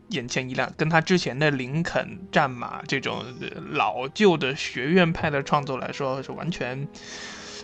[0.10, 0.72] 眼前一亮。
[0.78, 6.88] 跟他之前的林肯战马这种呃老旧的学院派的创作来说，是完全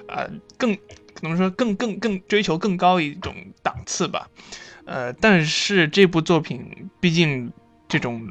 [0.07, 0.75] 呃更
[1.13, 4.27] 可能说更更更追求更高一种档次吧。
[4.85, 7.51] 呃，但是这部作品毕竟
[7.87, 8.23] 这种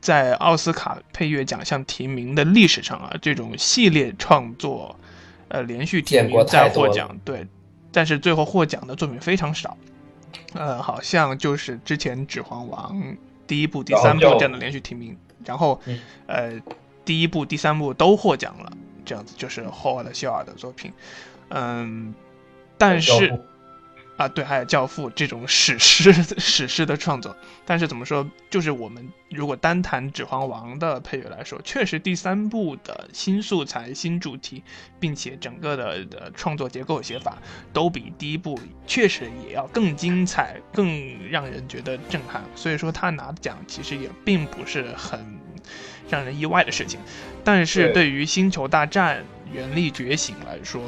[0.00, 4.98] 在奥斯卡配乐奖项提名的历史上啊，这种系列创作，
[5.48, 7.46] 呃，连续提名再获奖，对，
[7.92, 9.76] 但是最后获奖的作品非常少，
[10.54, 12.96] 呃，好像就是之前《指环王》
[13.46, 16.60] 第一部、第三部这样的连续提名，然后嗯呃，
[17.04, 18.72] 第一部、第三部都获奖了，
[19.04, 20.92] 这样子就是霍华德·希尔的作品，
[21.48, 22.14] 嗯，
[22.76, 23.38] 但是。
[24.22, 34.62] 啊，对，还有《教父》这种史诗 史诗的创作，但是怎么说，就是我们如果单谈《指环王》的配乐来说，确实第三部的新素材、新主题，
[35.00, 37.36] 并且整个的的创作结构写法
[37.72, 38.56] 都比第一部
[38.86, 42.44] 确实也要更精彩、更让人觉得震撼。
[42.54, 45.18] 所以说他拿奖其实也并不是很
[46.08, 47.00] 让人意外的事情。
[47.42, 50.84] 但是对对于《星球大战：原力觉醒》来说，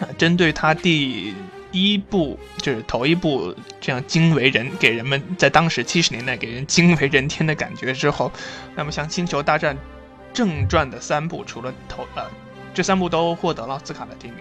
[0.00, 1.34] 啊，针对他第
[1.70, 8.32] 一部就是头一部这样惊为人，给人们在当时七十年代给人惊为人天的感觉之后，
[8.74, 9.76] 那么像《星球大战》
[10.32, 12.24] 正传的三部，除了头呃
[12.72, 14.38] 这三部都获得了奥斯卡的提名，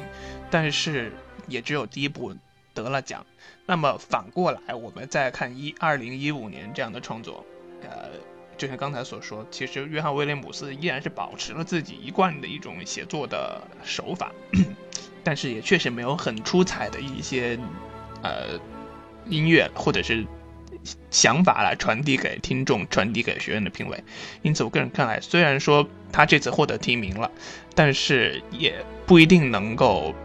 [0.50, 1.12] 但是
[1.48, 2.36] 也只有第一部
[2.74, 3.26] 得了奖。
[3.66, 7.46] 那么反过来，我们再看一二零一五年这样的创作，
[7.82, 8.10] 呃，
[8.58, 14.32] 就像刚才所说，其实约翰威廉姆斯依然是保持了自己一贯的一种写作的手法，
[15.28, 17.60] 但是也确实没有很出彩的一些
[18.22, 18.58] 呃
[19.26, 20.26] 音乐或者是
[21.12, 24.02] 想法来传递给听众、传递给学院的评委。
[24.42, 27.30] 因此，我个人看来，虽然说他这次获得提名了，
[27.76, 28.74] 但是也
[29.06, 30.16] 不一定能够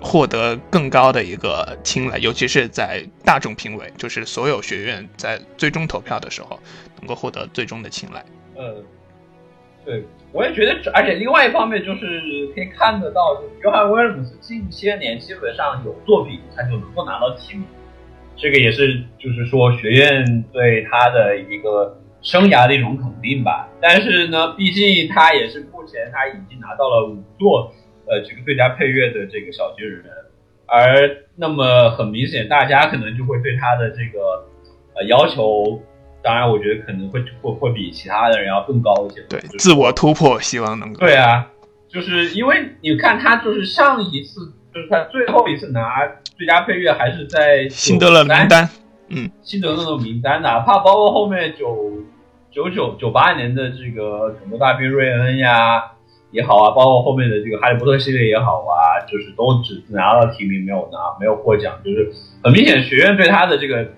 [0.00, 6.58] 获得更高的一个青睐，尤其是在大众评委，就是所有学院在最终投票的时候，
[6.98, 8.24] 能够获得最终的青睐。
[8.56, 8.82] 呃，
[9.84, 12.20] 对，我也觉得，而且另外一方面就是
[12.54, 17.64] 可以看得到，就约翰威尔姆斯近些年基本上有作品他就能够拿到提名，
[18.36, 23.68] 这个也是就是说学院对他的一个生涯的一种肯定吧。
[23.80, 27.72] 但是呢，毕竟他也是目前他已经拿到了五座
[28.06, 30.04] 呃这个最佳配乐的这个小金人，
[30.66, 34.44] 而那么很明显，大家可能就会对他的这个
[34.94, 35.82] 呃要求。
[36.22, 39.22] 当然，我觉得可能会会会比其他的人要更高一些。
[39.28, 41.46] 对就是，自我突破，希望能够对啊，
[41.88, 46.06] 就是因为你看他就是上一次，就是他最后一次拿
[46.36, 48.68] 最佳配乐还是在辛德勒名单。
[49.08, 52.04] 嗯，辛德勒的名单，哪怕包括后面九
[52.52, 55.82] 九九九八年的这个《拯救大兵瑞恩》呀
[56.30, 62.12] 也好啊，包括后面的这个《哈利波特》系列也好啊，就是都只拿到提名，没有拿没有获奖，就是
[62.44, 63.88] 很明显学院对他的这个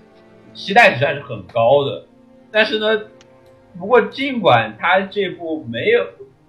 [0.54, 2.06] 期待值还是很高的。
[2.52, 3.00] 但是呢，
[3.78, 6.04] 不过尽管他这部没有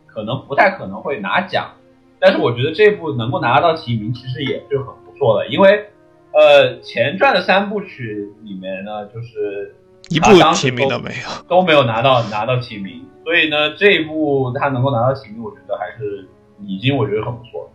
[0.06, 1.74] 可能不太可能会拿奖，
[2.20, 5.90] 但是我觉得这部能够拿到提名其实也是很不错的，因为
[6.34, 9.76] 呃，前传的三部曲里面呢，就是
[10.10, 16.28] 一部提名都没有，都没有拿到拿到提名，所以呢，这一部他能够拿到提名，我觉得还是
[16.66, 17.72] 已经我觉得很不错。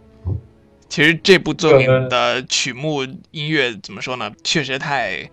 [0.88, 4.32] 其实这部作品的曲目音乐怎么说呢？
[4.42, 5.28] 确实太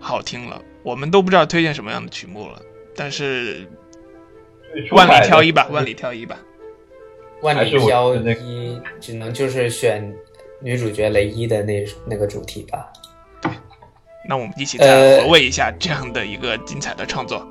[0.00, 2.60] 好听了，我们都不知道推荐什么样的曲目了。
[2.96, 3.68] 但是
[4.90, 6.38] 万里挑一吧，万里挑一吧，
[7.42, 10.12] 万里挑一只能就是选
[10.60, 12.90] 女主角雷伊的那那个主题吧。
[13.42, 13.52] 对
[14.28, 17.46] 那我们一起再回味一下这样的一个精彩的创作。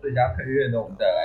[0.00, 1.22] 最佳配乐呢，我们再来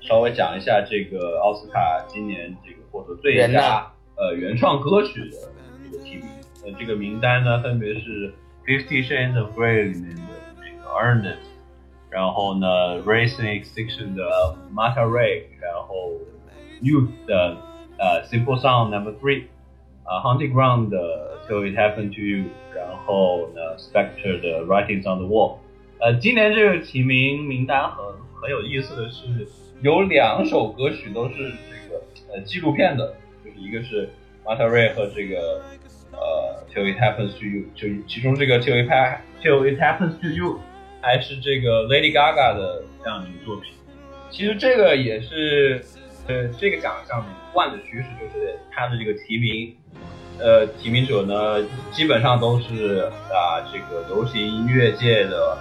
[0.00, 5.36] 稍微讲一下这个奥斯卡今年这个获得最佳呃原创歌曲的
[5.82, 6.24] 这个提名。
[6.64, 8.32] 呃，这个名单呢分别是
[8.64, 10.22] 《Fifty Shades of Grey》里面的
[10.56, 11.46] 这个 Ernest，
[12.10, 12.66] 然后呢
[13.04, 14.24] 《Racing Extinction》的
[14.74, 16.12] Mata Ray，然后
[16.82, 17.56] Youth 的
[17.98, 19.44] 呃 Simple Song Number Three，
[20.04, 25.58] 啊 Hunting Ground 的 Till It Happened to You，然后呢 Spectre 的 Writings on the Wall。
[26.04, 28.04] 呃，今年这个提名名单很
[28.38, 29.48] 很有意思的是，
[29.80, 34.10] 有两首歌曲都是这个呃纪录片的，就是一个是
[34.44, 35.62] Marta Ray 和这个
[36.12, 38.90] 呃 Till It Happens to You，就其中这个 Till It
[39.42, 40.60] Till It Happens to You
[41.00, 43.72] 还是这个 Lady Gaga 的这样一个作品。
[44.30, 45.82] 其实这个也是
[46.28, 49.74] 呃这个奖项一贯的趋势，就是它的这个提名
[50.38, 55.56] 呃提名者呢基本上都是啊这个流行音乐界的。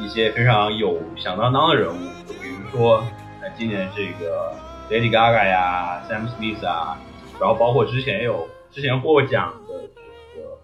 [0.00, 3.04] 一些非常有响当当的人物，就比如说，
[3.40, 4.52] 呃，今年这个
[4.90, 6.98] Lady Gaga 呀，Sam Smith 啊，
[7.40, 10.58] 然后包括之前有之前获奖的这个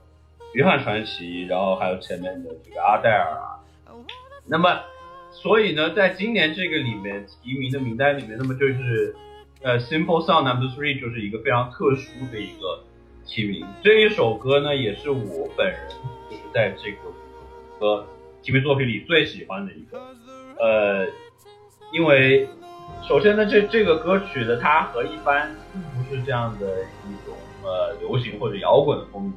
[0.54, 3.60] 约翰传奇，然后还有前面的这个阿黛尔啊。
[4.46, 4.80] 那么，
[5.30, 9.14] 所以呢，在今年这个里面提名的名单里面，那么就是
[9.62, 12.82] 呃，Simple Song Number Three 就是一个非常特殊的一个
[13.26, 13.64] 提名。
[13.82, 15.78] 这一首歌呢，也是我本人
[16.28, 16.98] 就是在这个
[17.78, 18.04] 歌
[18.42, 20.00] 提名作品里最喜欢的一个。
[20.58, 21.06] 呃，
[21.92, 22.48] 因为
[23.06, 29.36] 首先呢，这这个歌曲的它和一般并不是这样的一种呃流行或者摇滚风格，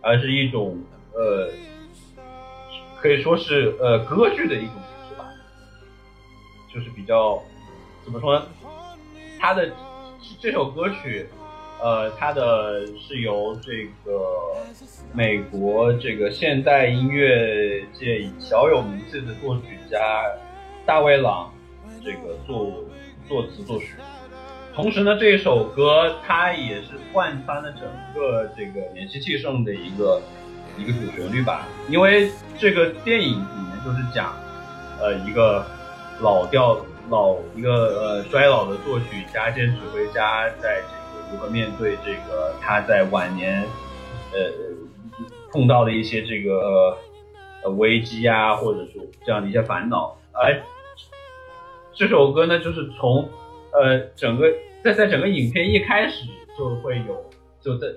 [0.00, 0.78] 而是一种
[1.12, 1.50] 呃
[3.00, 5.24] 可以说是呃歌剧的一种形式吧，
[6.72, 7.42] 就是比较
[8.04, 8.46] 怎么说呢？
[9.38, 9.70] 它的
[10.40, 11.28] 这首歌曲，
[11.82, 14.56] 呃，它的是由这个
[15.12, 19.98] 美国这个现代音乐界小有名气的作曲家
[20.86, 21.52] 大卫朗
[22.02, 22.72] 这个作
[23.28, 23.94] 作词作曲。
[24.74, 27.82] 同时呢，这首歌它也是贯穿了整
[28.14, 30.20] 个这个年轻气盛的一个
[30.78, 34.34] 一个主旋律吧，因为这个电影里面就是讲，
[35.00, 35.64] 呃，一个
[36.20, 36.76] 老调
[37.08, 40.82] 老一个呃衰老的作曲家兼指挥家，在
[41.32, 43.62] 如何面对这个他在晚年
[44.32, 44.50] 呃
[45.50, 46.96] 碰到的一些这个
[47.62, 50.16] 呃危机啊，或者说这样的一些烦恼。
[50.32, 50.62] 而
[51.92, 53.28] 这首歌呢，就是从
[53.72, 54.52] 呃整个
[54.84, 56.24] 在在整个影片一开始
[56.56, 57.24] 就会有
[57.60, 57.88] 就在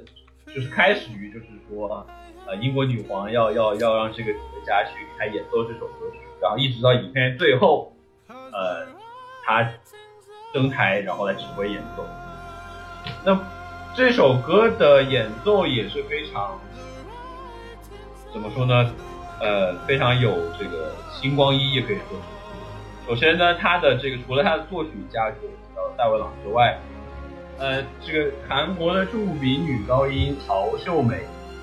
[0.54, 2.06] 就是开始于就是说。
[2.48, 7.94] 呃，英国女皇要要要让这个指挥家去给她演奏这首歌曲，然后一直到影片最后，
[8.28, 8.88] 呃，
[9.44, 9.72] 他
[10.52, 12.04] 登台然后来指挥演奏。
[13.26, 13.40] 那
[13.96, 16.60] 这首歌的演奏也是非常
[18.34, 18.92] 怎么说呢？
[19.42, 23.10] 呃，非常有这个星光熠熠，可以说是。
[23.10, 25.38] 首先呢，他的这个除了他的作曲家就
[25.76, 26.80] 叫戴维朗之外，
[27.58, 31.22] 呃，这个韩国的著名女高音曹秀美。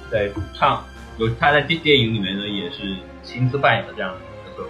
[0.08, 0.84] 在主唱，
[1.18, 4.68] 有她在电电影里面呢，也是亲自扮演的这样的角色。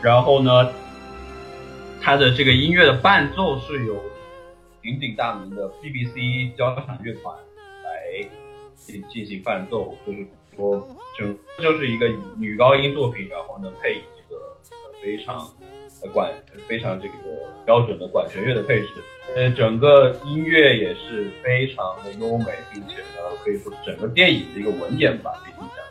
[0.00, 0.70] 然后呢，
[2.00, 4.00] 他的这个音乐的伴奏是由
[4.82, 7.34] 鼎鼎大名的 BBC 交响乐团
[7.84, 8.28] 来
[8.74, 10.26] 进进行伴奏，就是
[10.56, 14.56] 说，整就是一个女高音作品，然后呢配这个
[15.02, 15.48] 非常
[16.12, 16.32] 管
[16.66, 17.14] 非常这个
[17.64, 18.88] 标准的管弦乐的配置。
[19.34, 25.84] 呃，整个音乐也是非常的优美，并且呢，可以说整个电影的一个文演吧，可以讲。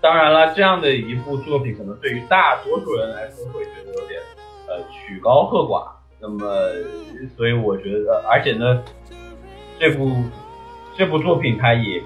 [0.00, 4.20] 当然了，这样的一部作品，可能对于大多数人来说会觉得有点
[4.68, 5.90] 呃曲高和寡。
[6.22, 6.46] 那么，
[7.36, 8.82] 所以我觉得，而且呢，
[9.78, 10.10] 这部
[10.96, 12.00] 这部作品它也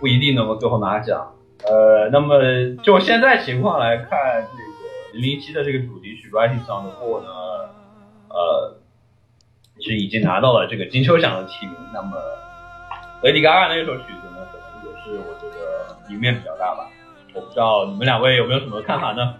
[0.00, 1.34] 不一定能够最后拿奖。
[1.68, 2.40] 呃，那么
[2.82, 4.08] 就现在情况来看，
[4.42, 7.28] 这个零零七的这个主题曲《Writing on the Wall》呢，
[8.30, 8.74] 呃。
[9.80, 11.76] 是已经拿到了这个金秋奖的提名。
[11.94, 12.16] 那么
[13.22, 16.90] ，Lady Gaga 那首曲子呢，可能也是我觉得赢面比较大吧。
[17.32, 19.36] 我不知道你们两位有没有什么看法呢？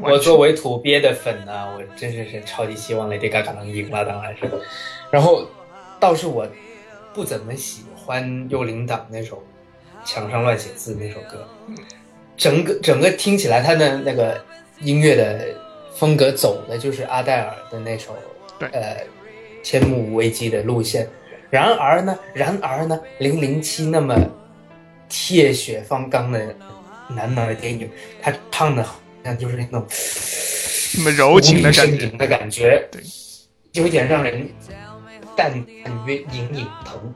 [0.00, 4.50] 我作为土鳖的粉呢，我真是是超级希望 Lady Gaga 能赢了，当然是。
[5.10, 5.46] 然后，
[6.00, 6.46] 倒是我
[7.12, 9.36] 不怎么喜欢幽灵党那首
[10.08, 11.46] 《墙上乱写字》那首歌，
[12.36, 14.42] 整个整个听起来，他的那个
[14.80, 15.48] 音乐的
[15.94, 18.16] 风格走的就是阿黛尔的那首，
[18.72, 18.96] 呃。
[19.64, 21.08] 千木危机的路线，
[21.48, 24.12] 然而呢，然而呢，零零七那么
[25.08, 26.52] 铁血方刚的
[27.06, 27.88] 男男的电影，
[28.20, 28.84] 他唱的
[29.22, 29.86] 好像就是那种
[30.98, 33.02] 那么柔情的感觉的感觉，对，
[33.72, 34.48] 有点让人
[35.36, 35.52] 淡
[35.84, 37.14] 淡约隐隐疼。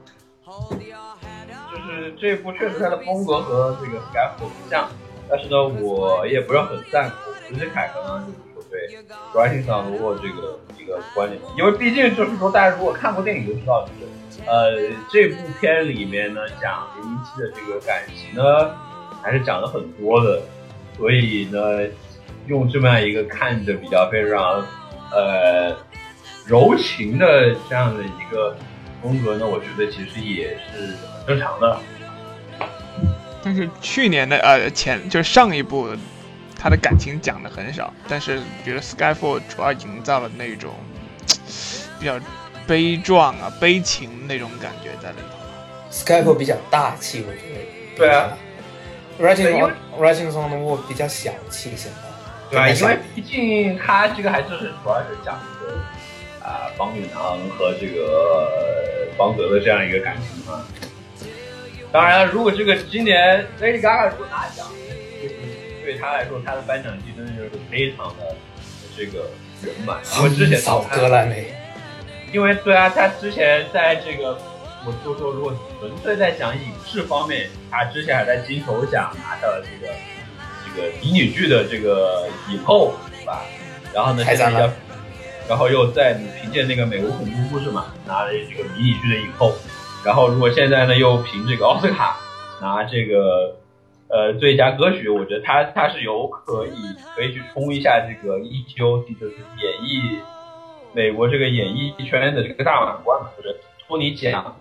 [1.70, 4.88] 就是这部确实它的风格和这个 Skyfall 很像，
[5.28, 7.34] 但是呢，我也不是很赞同。
[7.48, 8.98] 直接凯可能就是说对
[9.32, 10.58] Writing 上如果这个。
[10.78, 18.70] 一个观点，因为毕竟就是说，大家如果看过电影就知道，就是呃，这部片里面呢讲零零七的这个感情呢，
[19.20, 20.40] 还是讲了很多的，
[20.96, 21.58] 所以呢，
[22.46, 24.66] 用这么样一个看着比较非常
[25.12, 25.76] 呃
[26.46, 28.56] 柔情的这样的一个
[29.02, 30.94] 风格呢，我觉得其实也是
[31.26, 31.78] 很正常的。
[33.42, 35.88] 但是去年的呃前就是上一部。
[36.58, 40.72] 他的感情讲的很少，但是觉得 Skyfall 主要营造了那种
[42.00, 42.18] 比较
[42.66, 45.36] 悲壮啊、悲情那种感觉在里头。
[45.92, 47.98] Skyfall 比较大气，我觉得。
[47.98, 48.36] 对啊。
[49.18, 51.98] Writing on Writing on the Wall 比较小气，显得。
[52.50, 55.78] 对啊，因为毕竟他这个还是主要是讲这个
[56.42, 60.64] 啊方宇堂和这个方德的这样一个感情嘛。
[61.90, 64.66] 当然了，如果这个今年 Lady Gaga 如果拿奖。
[65.86, 68.34] 对他来说，他的颁奖季真的就是非常的
[68.96, 69.30] 这个
[69.62, 69.98] 圆满。
[70.18, 71.54] 因为之前扫歌了没？
[72.32, 74.36] 因为对啊，他之前在这个，
[74.86, 79.92] 我就说如果纯粹在讲影视方面，他之前还在金球奖拿下了这个
[80.64, 83.42] 这个迷你剧的这个影后，是吧？
[83.92, 84.70] 然后呢，现在
[85.48, 89.52] 然后又在凭借那个美国恐怖故事嘛，拿了这个迷你剧的影后。
[90.04, 92.16] 然后如果现在呢，又凭这个奥斯卡
[92.60, 93.56] 拿这个
[94.08, 96.70] 呃最佳歌曲，我觉得他他是有可以
[97.16, 100.20] 可以去冲一下这个 ETOC，就是演艺
[100.92, 103.56] 美国这个演艺圈的这个大满贯嘛，就是
[103.88, 104.56] 托尼奖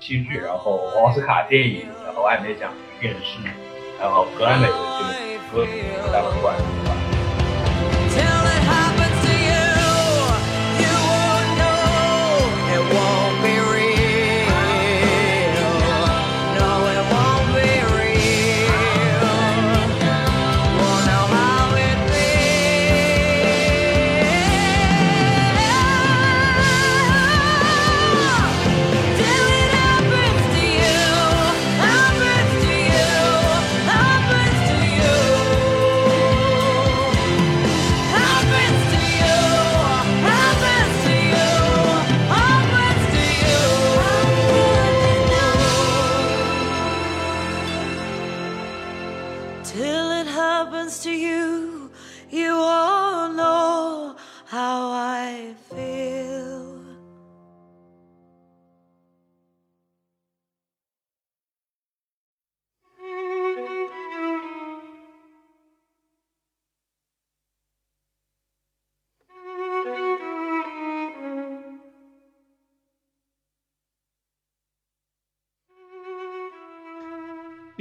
[0.00, 3.38] 戏剧，然后奥斯卡电影，然后艾美奖电视，
[4.00, 5.12] 然后格莱美的这个
[5.52, 5.72] 歌曲
[6.10, 6.56] 大满贯，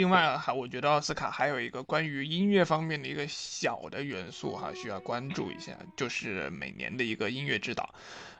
[0.09, 7.93] 另外还我觉得奥斯卡还有一个关于音乐方面的一个小的元素哈，需要关注一下，就是每年的一个音乐指导。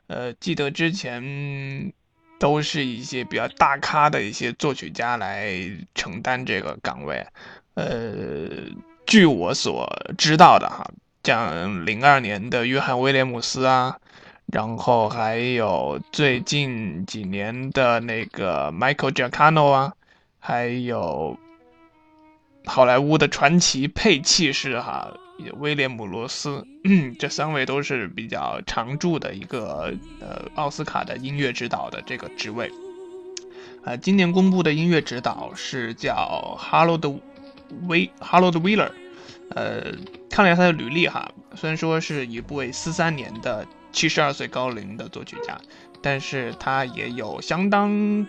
[0.08, 1.94] 呃，记得之前
[2.40, 5.48] 都是一些比较大咖的一些作曲家来
[5.94, 7.24] 承担这个岗位。
[7.76, 8.50] 呃，
[9.06, 10.90] 据我所知道的哈，
[11.24, 13.96] 像零二年的约翰威廉姆斯啊，
[14.48, 19.94] 然后还有最近几年的那个 Michael Giacchino 啊，
[20.40, 21.38] 还有
[22.66, 25.12] 好莱坞的传奇配器士哈，
[25.58, 26.66] 威廉姆罗斯，
[27.18, 32.70] 这三位都是比较常驻的一个呃奥斯卡的音乐指导的这个职位。
[33.86, 37.20] 呃，今年公布的音乐指导是叫 Harold
[37.88, 38.92] We Harold Wheeler，
[39.52, 39.94] 呃，
[40.30, 45.58] 看了一下他的履历哈，虽然说是一位四三年的七十二岁高龄的作曲家，
[46.02, 48.28] 但是他也有相当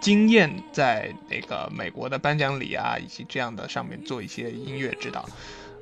[0.00, 5.28] 经验在那个美国的颁奖礼啊，以及这样的上面做一些音乐指导。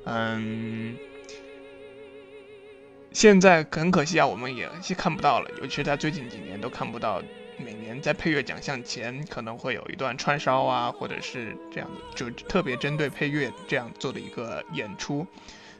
[0.05, 0.95] 嗯，
[3.11, 7.21] 现在很可惜啊，我们也是看不到了，尤其是在最近几年都看不到。
[7.61, 15.27] 每年在配乐奖项前可能会有一段串烧啊，或者是这样的，就特别针对配乐这样做的一个演出。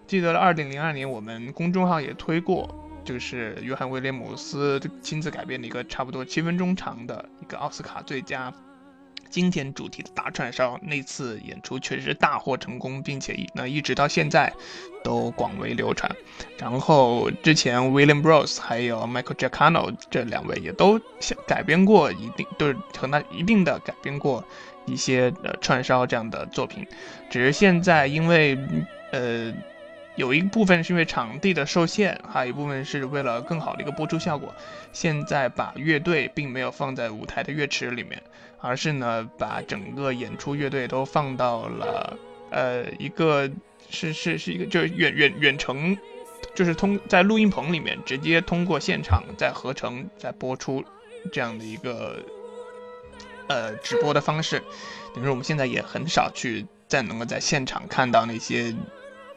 [0.05, 2.67] 记得二零零二年我们公众号也推过，
[3.03, 8.53] 就是约翰威廉姆斯亲自改编的一个差不多七分钟长的一个奥斯卡最佳
[9.29, 10.79] 经典主题的大串烧。
[10.81, 14.53] 那次演出确实大获成功，并且那一直到现在
[15.03, 16.13] 都广为流传。
[16.57, 20.99] 然后之前 William Bros 还有 Michael Giacchino 这两位也都
[21.47, 24.43] 改编过一定，都是和他一定的改编过
[24.85, 26.85] 一些串烧这样的作品。
[27.29, 28.57] 只是现在因为
[29.11, 29.53] 呃。
[30.19, 34.53] 有一部分是因为场地的受限，还有一部分是为了更好的一个播出效果。
[34.91, 38.21] 现在把乐队并没有放在舞台的乐池里面，
[38.59, 42.19] 而是呢把整个演出乐队都放到了
[42.51, 43.49] 呃一个
[43.89, 45.97] 是是是一个就是远远远程，
[46.53, 50.83] 就是通在录音棚里面直接通过现场再合成再播出
[51.31, 52.19] 这样的一个
[53.47, 54.61] 呃直播的方式。
[55.13, 58.75] 等于说我们现在也很少去再能够在现场看到那些。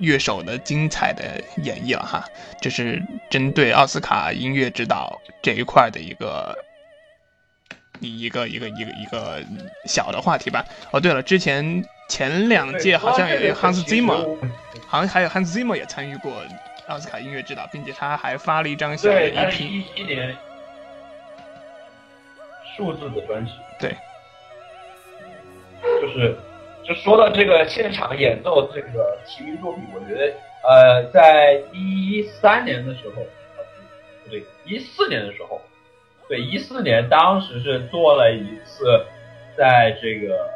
[0.03, 2.25] 乐手的精彩的演绎了哈，
[2.61, 3.01] 这是
[3.31, 6.59] 针对奥斯卡音乐指导这一块的一个
[8.01, 9.43] 一个一个一个一个
[9.87, 10.65] 小的话题吧。
[10.91, 14.37] 哦，对了，之前前两届好像也有 Hans Zimmer，
[14.87, 16.43] 好像还有 Hans Zimmer 也参与过
[16.89, 19.67] 奥斯卡音乐指导，并且他还发了一张小的对，他是 EP。
[19.69, 20.37] 一一年
[22.77, 23.97] 数字的专辑，对，
[26.01, 26.37] 就是
[26.85, 30.33] 就说到这个现场演奏这个提名作品，我觉得
[30.65, 33.23] 呃，在一三年的时候，
[34.25, 35.61] 不对，一四年的时候，
[36.29, 38.85] 对一四年当时是做了一次，
[39.57, 40.49] 在这个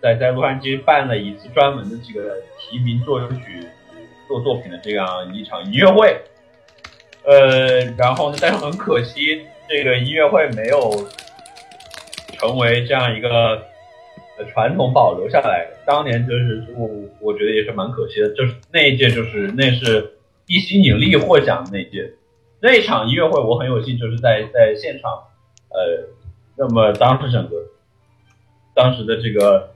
[0.00, 3.66] 在在洛杉矶办了一次专门的这个提名作曲
[4.28, 6.16] 做作品的这样一场音乐会。
[7.24, 10.90] 呃，然后呢，但是很可惜，这个音乐会没有
[12.36, 13.62] 成为这样一个
[14.52, 15.68] 传统保留下来。
[15.86, 16.88] 当年就是我
[17.20, 20.14] 我觉得也是蛮可惜的，就是那一届就是那是
[20.46, 22.12] 地心引力获奖的那一届，
[22.60, 25.10] 那一场音乐会我很有幸就是在在现场，
[25.70, 26.08] 呃，
[26.56, 27.56] 那么当时整个
[28.74, 29.70] 当时的这个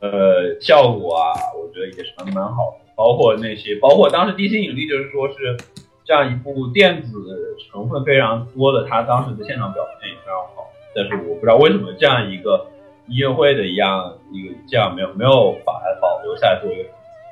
[0.00, 5.56] 呃效果啊，我觉得也是蛮蛮好的，包括那些包括当时地心引力就是说是。
[6.02, 10.68] 这样一部电子成分非常多的，他当时的现场表现也非常好。
[10.92, 12.66] 但是我不知道为什么这样一个
[13.10, 16.88] 音乐会的一样一个这样没有没有把它保留下来作为。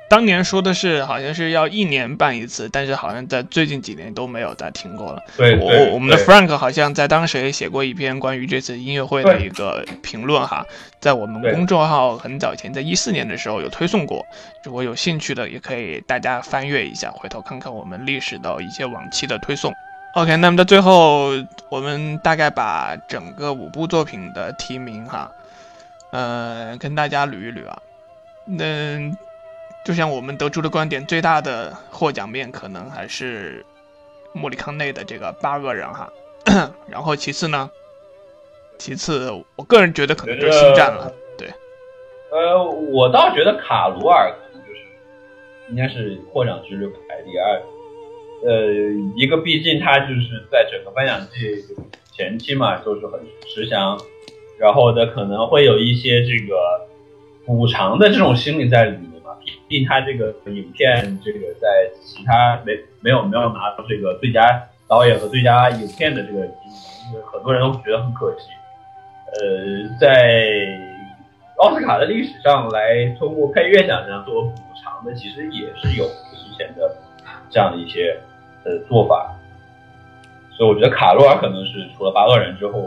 [0.09, 5.21] 当年说的是好像是要一年办一次，但是好像在最近几年都没有再听过了。
[5.37, 10.65] 对，我我们的 Frank 好像在当时也写过一篇关于这次音乐会的一个评论哈，
[10.99, 14.25] 在我们公众号很早以前，在一四年的时候有推送过。
[14.63, 19.71] 如果有兴趣的，也可以大家翻阅一下，回头看看我们历史的一些往期的推送。
[20.15, 21.29] OK，那么到最后，
[21.69, 25.29] 我们大概把整个五部作品的提名哈，
[26.11, 27.81] 呃，跟大家捋一捋啊，
[28.45, 29.11] 那。
[29.85, 33.65] 就像我们得出的观点，最大的获奖面可能还是
[34.33, 36.11] 莫里康内的这个八个人哈，
[36.85, 37.71] 然后其次呢，
[38.77, 41.47] 其次我个人觉得可能就是星战了，对。
[42.29, 44.81] 呃，我倒觉得卡罗尔可能就是
[45.69, 47.61] 应该是获奖几率排第二，
[48.45, 48.73] 呃，
[49.15, 51.65] 一个毕竟他就是在整个颁奖季
[52.11, 53.97] 前期嘛，就是很吃香，
[54.59, 56.55] 然后呢可能会有一些这个
[57.45, 59.09] 补偿的这种心理在里面。
[59.67, 64.41] 毕竟他这个影片，这个在其他没没有没有拿到这个最佳
[64.87, 66.39] 导演和最佳影片的这个，
[67.31, 68.47] 很多人都觉得很可惜。
[69.31, 70.67] 呃，在
[71.57, 76.97] 奥斯卡的历史上来通过配乐奖项做补偿的，其实也是有之前的
[77.49, 78.19] 这样的一些
[78.65, 79.35] 呃做法。
[80.57, 82.83] 所以我觉得卡罗尔可能是除了八恶人之后，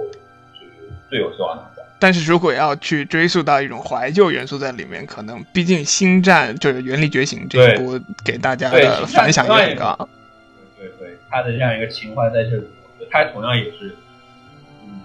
[1.12, 1.62] 最有希望的。
[1.98, 10.08] 但是如果要去追溯到一种怀旧元素在里面，可能毕竟《星战》就是《原力觉醒》这一部给大家的反响也很高。
[10.78, 12.66] 对对对，他的这样一个情怀在这里，
[13.10, 13.94] 他同样也是，
[14.84, 15.00] 嗯，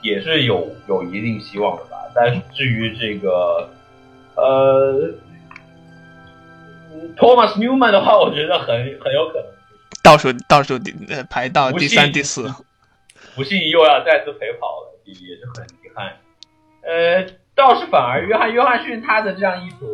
[0.00, 1.98] 也是有有一定希望的吧。
[2.14, 3.68] 但是至于这个，
[4.34, 5.14] 呃
[7.16, 9.44] ，Thomas Newman 的话，我觉得很很有可能
[10.02, 12.52] 倒数倒数第呃排到第三第四，
[13.36, 16.16] 不幸又要再次陪跑了，也是很遗憾。
[16.82, 19.88] 呃，倒是反而约翰约翰逊他的这样一种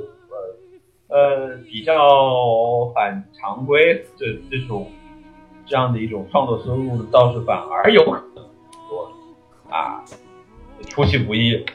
[1.08, 4.92] 呃呃比较反常规这这种
[5.66, 8.44] 这样的一种创作思路，倒是反而有可能
[8.88, 9.12] 说
[9.68, 10.04] 啊
[10.88, 11.66] 出其不意，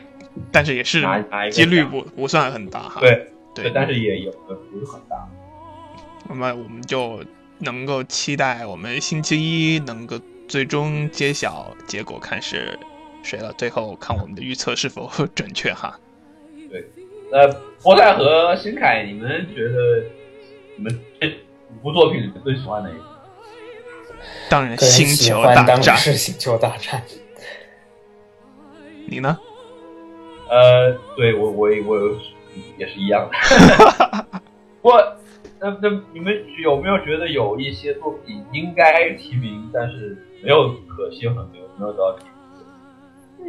[0.50, 1.04] 但是也是
[1.52, 3.02] 几率不不算很大哈。
[3.02, 5.28] 对对，但是也有的不是很大。
[6.30, 7.22] 那么我们就
[7.60, 10.18] 能够期待我们星期一能够
[10.48, 12.80] 最终揭晓结果，看是。
[13.24, 13.54] 谁了？
[13.54, 16.00] 最后看我们的预测是否 准确哈？
[16.70, 16.86] 对，
[17.32, 17.48] 呃，
[17.82, 20.04] 波泰和新凯，你们觉得
[20.76, 21.28] 你们这
[21.70, 23.04] 五部作品里最喜欢哪一部？
[24.50, 27.02] 当然，星球大战是星球大战。
[29.08, 29.38] 你呢？
[30.50, 32.20] 呃，对我我我
[32.78, 34.26] 也是一样的。
[34.82, 35.16] 我，
[35.60, 42.26] 那那你们有没有觉得有一些作品应该提名，但是没有可惜很没有没有得到提？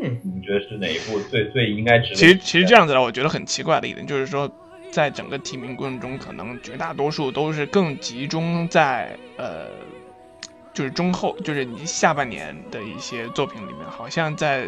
[0.00, 2.14] 嗯，你觉得是哪一部最最应该值？
[2.14, 4.50] 其实其实这样子的，我觉得很奇怪的一点就是说，
[4.90, 9.66] 在整个提名过程中，可能绝大多数都是更集中在呃，
[10.72, 14.66] 就是中后，就是你下半年的一些作品里面，好像在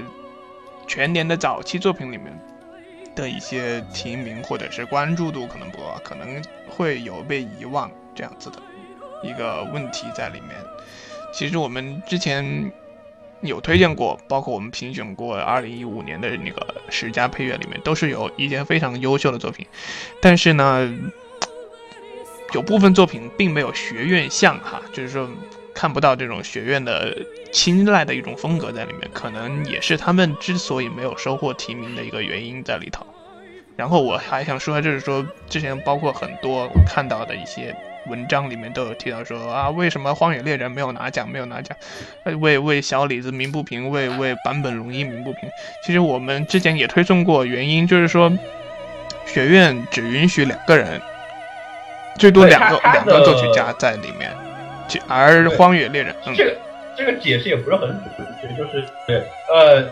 [0.86, 2.26] 全年的早期作品里面
[3.16, 8.62] 的一些提名或者是关注度可能不高，可能会有被遗忘这样子的
[9.22, 10.50] 一个问题在里面。
[11.32, 12.70] 其实我们之前。
[13.44, 19.66] 有推荐过，包括我们评选过二零一五年的那个十佳配乐里面，都是有一些非常优秀的作品。
[20.20, 20.92] 但是呢，
[22.52, 25.28] 有部分作品并没有学院像哈，就是说
[25.74, 27.16] 看不到这种学院的
[27.52, 33.06] 青睐的一种风格在里面，可能也是他们之所以没有收获提名的一个原因在里头。
[33.76, 37.76] 然后我还想说，就是说之前包括很多我看到的一些。
[38.06, 41.28] 文章里面都有提到说啊，为什么《荒野猎人》没有拿奖？
[41.28, 41.76] 没有拿奖，
[42.40, 45.48] 为为小李子鸣不平，为为坂本龙一鸣不平。
[45.82, 48.30] 其实我们之前也推送过原因，就是说
[49.26, 51.00] 学院只允许两个人，
[52.18, 54.30] 最多两个两个作曲家在里面，
[55.08, 56.56] 而《荒野猎人》这个
[56.96, 59.82] 这个解释也不是很准确，就是对呃，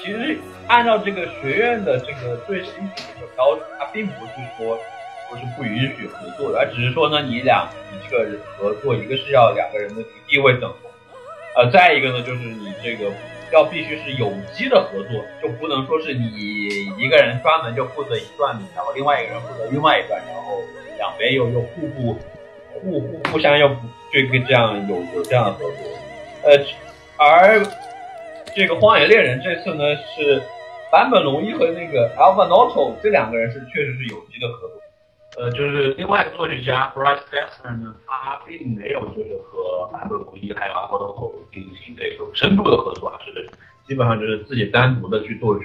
[0.00, 0.38] 其实
[0.68, 4.78] 按照这个学院的这个最新的标准，它并不是说。
[5.28, 10.90] 不是不允许合作的，而只是说呢，你俩你这个合作，一个是要两个人的地位等同，
[11.56, 13.10] 呃，再一个呢，就是你这个
[13.52, 16.24] 要必须是有机的合作，就不能说是你
[16.98, 20.60] 一个人专门就负责一段，然后另外一个人负责另外一段，然后
[20.96, 22.18] 两边又又互不
[22.80, 23.76] 互互互相又不
[24.12, 25.76] 这个这样有有这样的合作，
[26.44, 26.58] 呃，
[27.18, 27.60] 而
[28.54, 30.40] 这个《荒野猎人》这次呢是
[30.90, 34.80] 坂本龙一和那个 Alpha Noto 这两个人是确实是有机的合作。
[35.38, 43.48] 呃，就是另外一个作曲家 Bryce Dexter 呢，他并没有就是和坂本龙一还有 Alpha Noto 进行这种深度的合作，啊，是
[43.86, 45.64] 基本上就是自己单独的去作曲。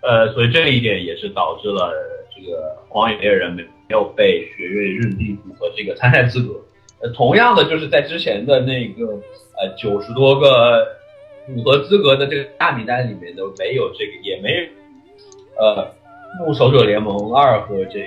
[0.00, 1.92] 呃，所以这一点也是导致了
[2.34, 6.54] 这个《荒野猎人》没没有被学院认定符合这个参赛资格。
[7.02, 9.04] 呃，同样的就是在之前的那个
[9.60, 10.88] 呃九十多个
[11.46, 14.70] 符合资格的这个大名单里面都没有这个，也没
[15.58, 15.86] 呃
[16.46, 18.06] 《牧守者联盟二》和这个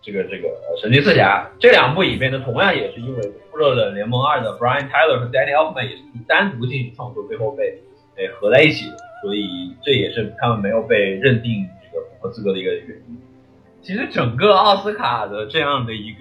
[0.00, 0.48] 这个这个
[0.80, 7.82] 《神奇四侠》这两部影片呢，同样也是因为《复仇者联盟二》的 Brian Tyler 和 Danny Elfman 也是单独进行创作，最后被
[8.14, 8.86] 被合在一起，
[9.22, 13.18] 所以这也是他们没有被认定这个符合资格的一个原因。
[13.80, 16.18] 其实整个奥斯卡的这样的一个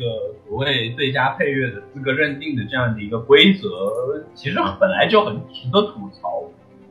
[0.47, 6.43] 所谓最佳配乐的资格认定的这样的一个规则，其实本来就很值得吐槽。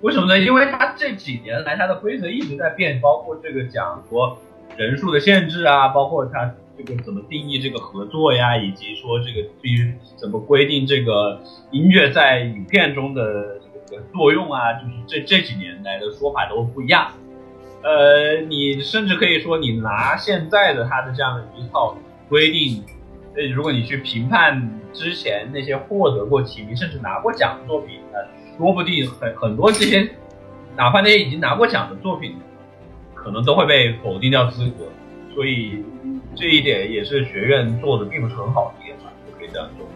[0.02, 0.38] 为什么呢？
[0.38, 4.36] 因为它这几年来它的规则一直在变，包括这个讲说
[4.76, 13.58] 人数的限制啊，包括它这个怎么定义这个合作呀，以及说这个必须怎么规定这个音乐在影片中的
[13.88, 17.12] 这个作用啊，就是这这几年来的说法都不一样。
[17.82, 21.96] 呃，你甚至可以说，你拿现在的他的这样的一套
[22.28, 22.82] 规定，
[23.36, 28.26] 呃，如果你去评判之前那些获得过提名甚至拿过奖的作品，呃，
[28.58, 30.10] 说不定很很多这些，
[30.76, 32.34] 哪怕那些已经拿过奖的作品，
[33.14, 34.84] 可能都会被否定掉资格。
[35.34, 35.84] 所以
[36.36, 39.86] 这一点也是学院做的并不是很好的一点吧，就可以这样说。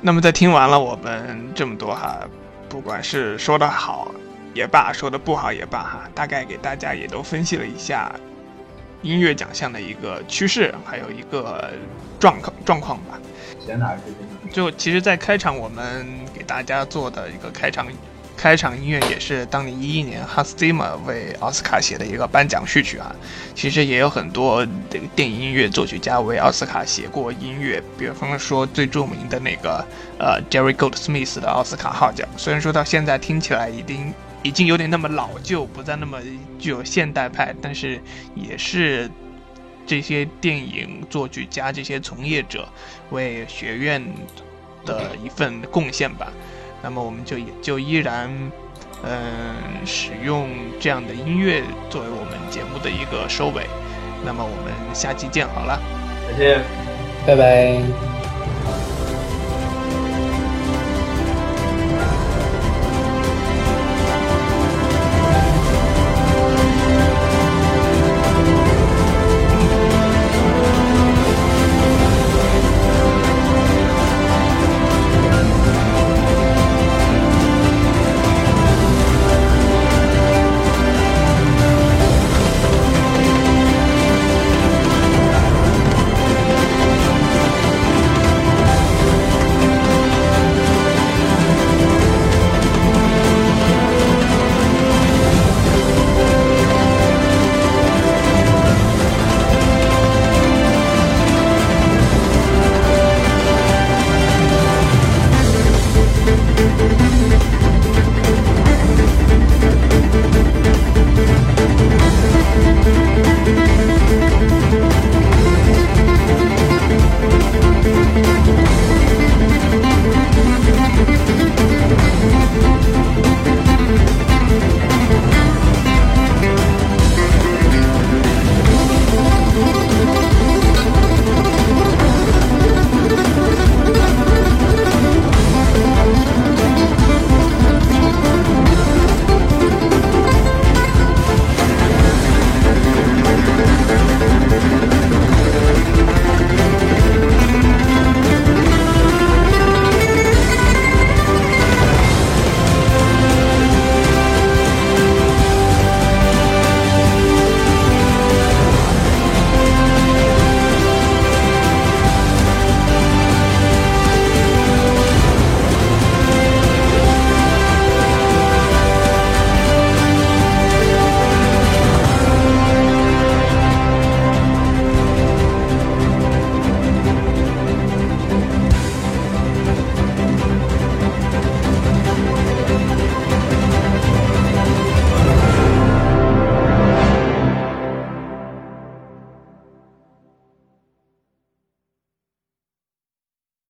[0.00, 2.20] 那么在听完了我们这么多哈，
[2.68, 4.12] 不管是说的好。
[4.54, 8.10] 也罢，说的不好也罢哈，大概给大家也都分析了一下
[9.02, 11.70] 音乐奖项的一个趋势，还有一个
[12.18, 13.20] 状况状况吧。
[14.50, 17.86] 就其实，在开场我们给大家做的一个开场。
[18.36, 23.14] 开场音乐也是当年一一年 Hans Zimmer 为奥斯卡写的一个颁奖序曲啊。
[23.54, 29.84] 其实也有很多这个电影音乐作曲家为奥斯卡写过音乐，比方说最著名的那个
[30.18, 32.28] 呃 Jerry Goldsmith 的奥斯卡号角。
[32.36, 34.12] 虽然说到现在听起来已经
[34.42, 36.18] 已经有点那么老旧，不再那么
[36.58, 38.00] 具有现代派，但是
[38.34, 39.10] 也是
[39.86, 42.68] 这些电影作曲家这些从业者
[43.10, 44.04] 为学院
[44.84, 46.30] 的一份贡献吧。
[46.88, 48.30] 那么我们就也就依然，
[49.02, 51.60] 嗯，使用这样的音乐
[51.90, 53.66] 作为我们节目的一个收尾。
[54.24, 55.82] 那么我们下期见好了，
[56.30, 56.60] 再见，
[57.26, 58.15] 拜拜。